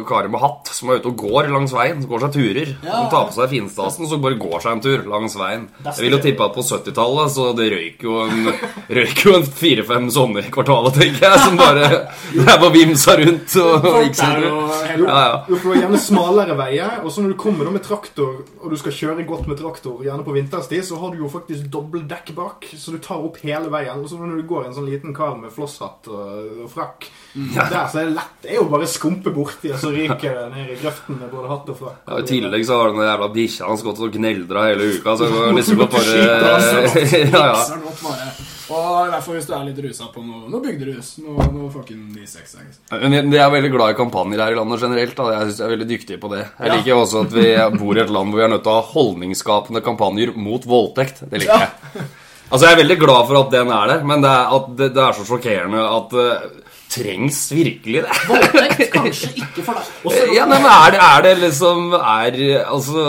[0.06, 2.02] karer med hatt som er ute og går langs veien.
[2.02, 2.72] Som går seg turer.
[2.86, 3.02] Ja.
[3.02, 5.66] De tar på seg finstasen og så bare går seg en tur langs veien.
[5.84, 8.52] Jeg vil jo tippe at på 70-tallet så det røyk jo en
[8.96, 11.88] Røyk jo en fire-fem sånne i kvartalet, tenker jeg, som bare
[12.46, 15.55] der var vimsa rundt og gikk seg helt Ja, ja.
[15.56, 18.76] Det er gjerne smalere veier, og så når du kommer da med traktor, og du
[18.80, 22.66] skal kjøre godt med traktor, gjerne på vinterstid, så har du jo faktisk dobbeltdekk bak,
[22.76, 24.00] så du tar opp hele veien.
[24.02, 27.88] Og så når du går en sånn liten kar med flosshatt og, og frakk, der
[27.92, 28.34] så er det lett.
[28.42, 31.30] Det er jo bare å skumpe borti, og så ryker det ned i grøften med
[31.32, 32.02] både hatt og frakk.
[32.08, 35.30] Ja, I tillegg så har den jævla bikkja hans gått og gneldra hele uka, så
[35.32, 37.06] det liksom godt bare altså.
[37.32, 38.16] ja, ja.
[38.66, 41.12] Og derfor hvis du er litt rusa på noe, noe bygderus.
[41.22, 42.40] Noe, noe fucking D6.
[42.42, 42.94] ikke sant?
[43.02, 45.14] Men jeg- jeg er veldig glad i kampanjer her i landet generelt.
[45.16, 45.26] Da.
[45.36, 46.42] Jeg jeg er veldig dyktig på det.
[46.58, 46.76] Jeg Ja.
[46.76, 48.86] liker også at vi bor i et land hvor vi er nødt til å ha
[48.92, 51.22] holdningsskapende kampanjer mot voldtekt.
[51.30, 51.68] Det liker Ja.
[51.94, 52.06] jeg.
[52.52, 55.02] Altså Jeg er veldig glad for at den er der, men det er, det, det
[55.02, 56.50] er så sjokkerende at uh,
[56.96, 58.20] Trengs virkelig det?
[58.30, 59.90] Voldtekt kanskje ikke for deg.
[60.08, 63.02] Også, Ja, nei, men er det, er det liksom Er Altså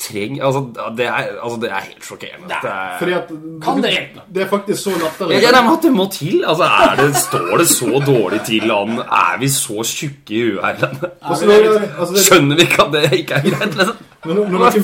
[0.00, 0.60] Treng Altså,
[0.98, 2.48] det er, altså, det er helt sjokkerende.
[2.50, 3.32] Det er, Fordi at
[3.64, 4.24] Kan det hjelpe?
[4.34, 5.40] Det er faktisk så latterlig.
[5.44, 6.38] ja, nei, men at det må til.
[6.48, 8.94] Altså, er det, Står det så dårlig til an?
[9.04, 11.10] Er vi så tjukke i huet her i landet?
[11.20, 13.76] Altså, det, er- altså, det, Skjønner vi ikke at det ikke er greit?
[13.80, 14.06] liksom?
[14.24, 14.80] Men når, når, dere,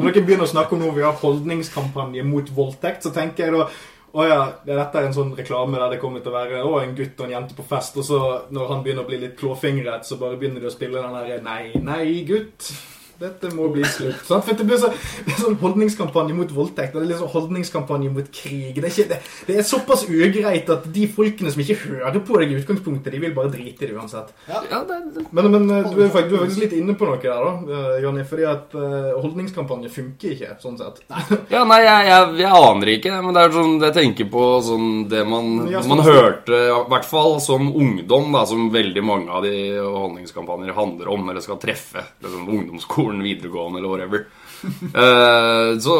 [0.00, 3.56] når dere begynner å snakke om noe vi har holdningskampanje mot voldtekt, så tenker jeg
[3.58, 3.66] da
[4.12, 6.94] å ja, dette er en sånn reklame der det kommer til å være å, en
[6.98, 10.06] gutt og en jente på fest, og så når han begynner å bli litt klåfingret,
[10.06, 12.72] så bare begynner de å spille den der Nei, nei, gutt.
[13.20, 14.22] Dette må bli slutt.
[14.28, 14.46] Sant?
[14.46, 14.92] For det blir så,
[15.26, 18.78] det er sånn holdningskampanje mot voldtekt, og det er liksom holdningskampanje mot krig.
[18.78, 22.40] Det er, ikke, det, det er såpass ugreit at de folkene som ikke hører på
[22.40, 24.30] deg i utgangspunktet, de vil bare drite i det uansett.
[24.48, 24.62] Ja.
[25.30, 27.80] Men, men eh, du, er faktisk, du er faktisk litt inne på noe der, da,
[28.00, 28.24] Johnny, Jonny.
[28.30, 31.02] Fordi at eh, holdningskampanje funker ikke, sånn sett.
[31.50, 34.88] Ja, nei, jeg, jeg, jeg aner ikke, men det er sånn jeg tenker på sånn
[35.10, 39.44] det man, Ja, man hørte, i hvert fall som ungdom, da, som veldig mange av
[39.46, 42.04] de holdningskampanjer handler om, eller skal treffe.
[42.22, 44.26] Liksom ungdomsskolen, videregående eller whatever.
[45.00, 45.94] Eh, så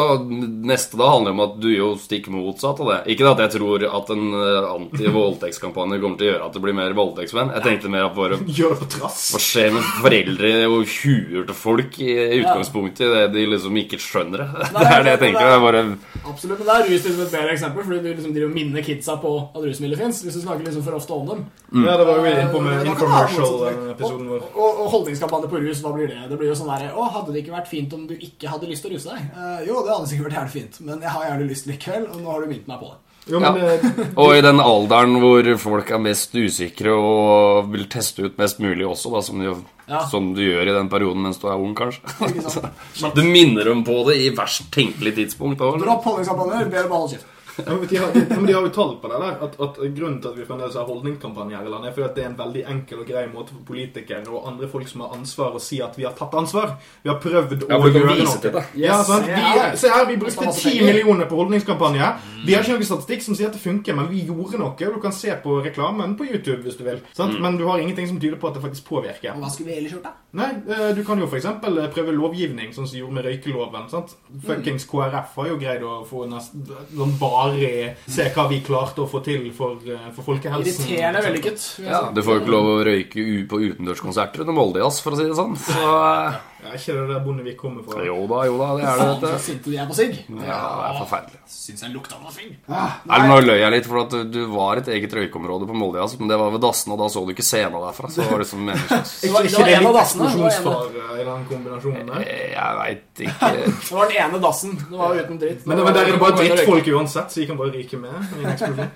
[0.66, 2.96] neste da handler om at du gjør stikk motsatt av det.
[3.14, 6.76] Ikke at jeg tror at en eh, anti-voldtektskampanje kommer til å gjøre at det blir
[6.76, 7.52] mer voldtektsvenn.
[7.56, 9.20] Jeg tenkte mer at bare Gjør det på trass.
[9.34, 14.00] hva skjer med foreldre og huer til folk i utgangspunktet i det de liksom ikke
[14.02, 14.48] skjønner det?
[14.80, 15.46] Det er det jeg tenker.
[15.46, 15.82] Det er bare
[16.30, 18.84] Absolutt, men det er rus liksom et bedre eksempel, fordi du liksom driver og minner
[18.84, 20.20] kidsa på at rusmidler fins.
[20.24, 21.44] Hvis du snakker liksom for ofte om dem.
[21.84, 25.50] Ja, det var jo vi inne på med kan det infomercial-episoden Og, og, og holdningskampanje
[25.52, 26.18] på rus, hva blir det?
[26.30, 28.68] Det blir jo sånn derre Å, hadde det ikke vært fint om du ikke hadde
[28.70, 29.28] lyst til å ruse deg?
[29.36, 32.20] Uh, jo, det hadde sikkert vært jævlig fint, men jeg har gjerne lyst likevel, og
[32.24, 32.98] nå har du minnet meg på det.
[33.30, 33.74] Jo, men Ja.
[34.22, 38.86] Og i den alderen hvor folk er mest usikre og vil teste ut mest mulig
[38.88, 39.50] også, da, som, du,
[39.90, 40.00] Ja.
[40.08, 42.00] som du gjør i den perioden mens du er ung, kanskje.
[43.18, 45.60] Du minner dem på det i verst tenkelig tidspunkt.
[45.60, 45.84] eller?
[45.84, 47.28] Dropp holdningskampanjer, ber om holde kjeft.
[47.58, 49.36] Ja, men de, har, de, men de har jo tall på det der.
[49.46, 52.24] At, at Grunnen til at vi fremdeles har holdningskampanjer, i landet, er fordi at det
[52.24, 55.56] er en veldig enkel og grei måte for politikere og andre folk som har ansvar,
[55.58, 56.76] å si at vi har tatt ansvar.
[57.02, 58.64] Vi har prøvd Ja, å gjøre noe.
[58.74, 58.80] Yes.
[58.84, 59.26] Ja, sant?
[59.28, 62.12] Vi, se her, vi brukte ti 10 millioner på holdningskampanje.
[62.46, 64.74] Vi har ikke noen statistikk som sier at det funker, men vi gjorde noe.
[64.78, 67.02] Du kan se på reklamen på YouTube hvis du vil.
[67.16, 67.36] Sant?
[67.40, 69.36] Men du har ingenting som tyder på at det faktisk påvirker.
[69.36, 70.14] Hva skulle vi ellers gjort, da?
[70.38, 71.46] Nei, eh, du kan jo f.eks.
[71.90, 73.88] prøve lovgivning, sånn som de gjorde med røykeloven.
[73.90, 74.14] sant?
[74.46, 79.08] Fuckings KrF har jo greid å få noen sånn varig Se hva vi klarte å
[79.10, 80.86] få til for, eh, for folkehelsen.
[80.86, 81.66] Irriterende vellykket.
[81.82, 85.26] Ja, du får jo ikke lov å røyke på utendørskonserter under Moldejazz, for å si
[85.26, 85.58] det sånn.
[85.58, 88.02] Så eh, Ja, ikke det der Bondevik kommer fra.
[88.04, 90.16] jo da, jo da, det er det, Faen, så sinte de er på sigg.
[90.28, 91.38] Ja, det er forferdelig.
[91.50, 92.52] Syns jeg lukta noe sigg.
[92.68, 96.28] Eller nå løy jeg litt, for at du, var et eget røykeområde på Moldejazz, men
[96.30, 98.10] det var ved dassene, og da så du ikke scena derfra.
[98.12, 99.20] Så det var meningsløst.
[99.24, 101.44] Det var- Ikke, det ikke var det en av litt det var eksplosjonsfare i den
[101.50, 102.24] kombinasjonen der?
[102.26, 103.52] Eh, Jeg veit ikke.
[103.80, 104.76] Det var den ene dassen.
[104.90, 105.66] Det var uten dritt.
[105.66, 108.44] Men, men der er det bare drittfolk uansett, så vi kan bare ryke med i
[108.44, 108.90] en eksplosjon.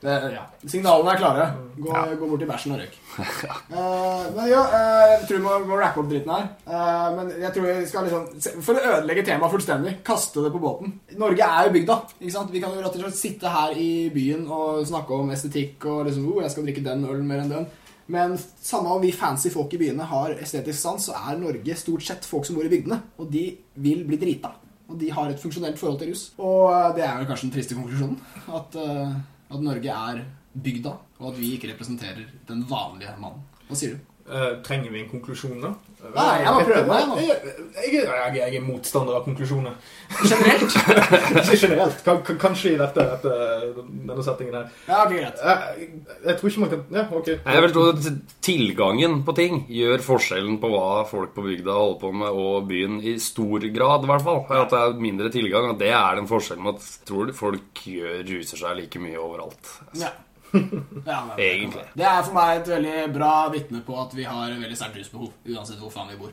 [0.00, 0.42] Det, ja.
[0.64, 1.46] Signalene er klare.
[1.76, 2.94] Gå, gå bort i bæsjen og røyk.
[3.74, 6.46] uh, men jo, uh, jeg tror vi må, må rappe opp dritten her.
[6.64, 10.62] Uh, men jeg tror vi skal liksom For å ødelegge temaet fullstendig, kaste det på
[10.62, 10.94] båten.
[11.20, 11.98] Norge er jo bygda.
[12.16, 12.54] ikke sant?
[12.54, 16.06] Vi kan jo rett og slett sitte her i byen og snakke om estetikk og
[16.08, 17.68] liksom oh, jeg skal drikke den ølen mer enn den.
[18.10, 22.02] Men samme om vi fancy folk i byene har estetisk sans, så er Norge stort
[22.02, 22.98] sett folk som bor i bygdene.
[23.22, 23.44] Og de
[23.78, 24.50] vil bli drita.
[24.90, 26.24] Og de har et funksjonelt forhold til rus.
[26.42, 28.16] Og eh, det er vel kanskje den triste konklusjonen.
[28.58, 29.12] At, eh,
[29.50, 30.22] at Norge er
[30.54, 33.42] bygda, og at vi ikke representerer den vanlige mannen.
[33.68, 34.09] Hva sier du?
[34.30, 35.72] Eh, trenger vi en konklusjon, da?
[36.00, 37.16] Nei, jeg må prøve, meg nå.
[37.20, 39.74] Jeg, jeg, jeg, jeg er motstander av konklusjoner.
[40.22, 40.76] Generelt?
[41.42, 41.98] Ikke generelt.
[42.06, 43.34] Kan, kan, kanskje i dette, dette,
[43.82, 44.70] denne settingen her.
[44.86, 45.42] Ja, ok, greit.
[45.42, 45.90] Jeg,
[46.28, 47.28] jeg tror ikke man kan Ja, ok.
[47.34, 48.08] Jeg vil tro at
[48.46, 52.98] tilgangen på ting gjør forskjellen på hva folk på bygda holder på med, og byen
[53.02, 54.42] i stor grad, i hvert fall.
[54.60, 55.72] At det er mindre tilgang.
[55.74, 59.78] Og det er den forskjellen med at tror folk gjør, ruser seg like mye overalt.
[59.98, 60.14] Ja.
[60.52, 61.84] Ja, men- Egentlig.
[61.96, 65.32] Det er for meg et veldig bra vitne på at vi har veldig sterkt rusbehov,
[65.48, 66.32] uansett hvor faen vi bor.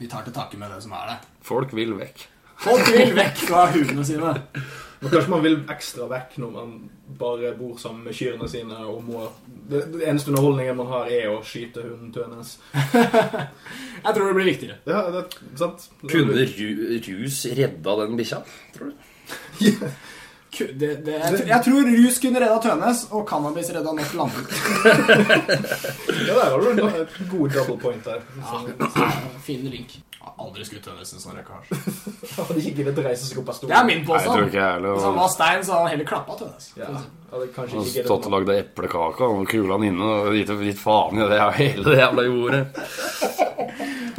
[0.00, 1.18] Vi tar til takke med det som er det.
[1.44, 2.26] Folk vil vekk.
[2.62, 4.32] Folk vil vekk fra hundene sine.
[5.02, 6.74] Men kanskje man vil ekstra vekk når man
[7.18, 9.24] bare bor sammen med kyrne sine og må
[9.68, 12.52] Det, det eneste underholdningen man har, er å skyte hunden Tønes.
[12.84, 14.78] Jeg tror det blir viktigere.
[14.86, 15.88] Ja, det er sant.
[16.06, 16.68] Kunne ru,
[17.08, 18.42] rus redda den bikkja,
[18.76, 18.94] tror du?
[20.52, 20.68] Det,
[21.06, 24.50] det, jeg, tror- jeg tror rus kunne redda Tønes, og cannabis redda norsk landbruk.
[26.22, 28.20] Ja, der var jo et god double point der.
[28.36, 29.06] Ja,
[29.46, 29.96] fin link.
[30.38, 31.78] Aldri skutt Tønes en sånn rekkasje.
[32.36, 33.88] Hadde ikke giddet reise seg opp av Det er stolen.
[33.90, 34.52] min påstand.
[34.52, 36.68] Hvis han var stein, så hadde han heller klappa Tønes.
[36.78, 36.92] Ja,
[37.32, 41.38] Han stått og lagd eplekake og kula den inne og gitt, gitt faen i det
[41.56, 42.64] hele det jævla jordet.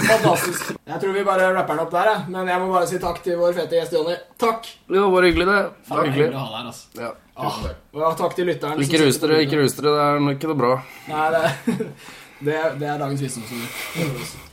[0.04, 0.72] Fantastisk.
[0.90, 2.24] Jeg tror vi bare rapper den opp der, jeg.
[2.34, 4.16] Men jeg må bare si takk til vår fete gjest Jonny.
[4.42, 4.72] Takk.
[4.90, 5.60] Det var hyggelig, det.
[5.62, 6.40] det Faen, var hyggelig hyggelig.
[6.40, 7.04] å ha deg altså.
[7.04, 7.12] Ja.
[7.34, 7.60] Ah,
[8.02, 8.82] ja, takk til lytteren.
[8.86, 9.94] Ikke rus dere, ikke rus dere.
[9.94, 10.74] Det er ikke noe bra.
[11.10, 11.44] Nei, det,
[12.50, 14.50] det, det er dagens visdomsord.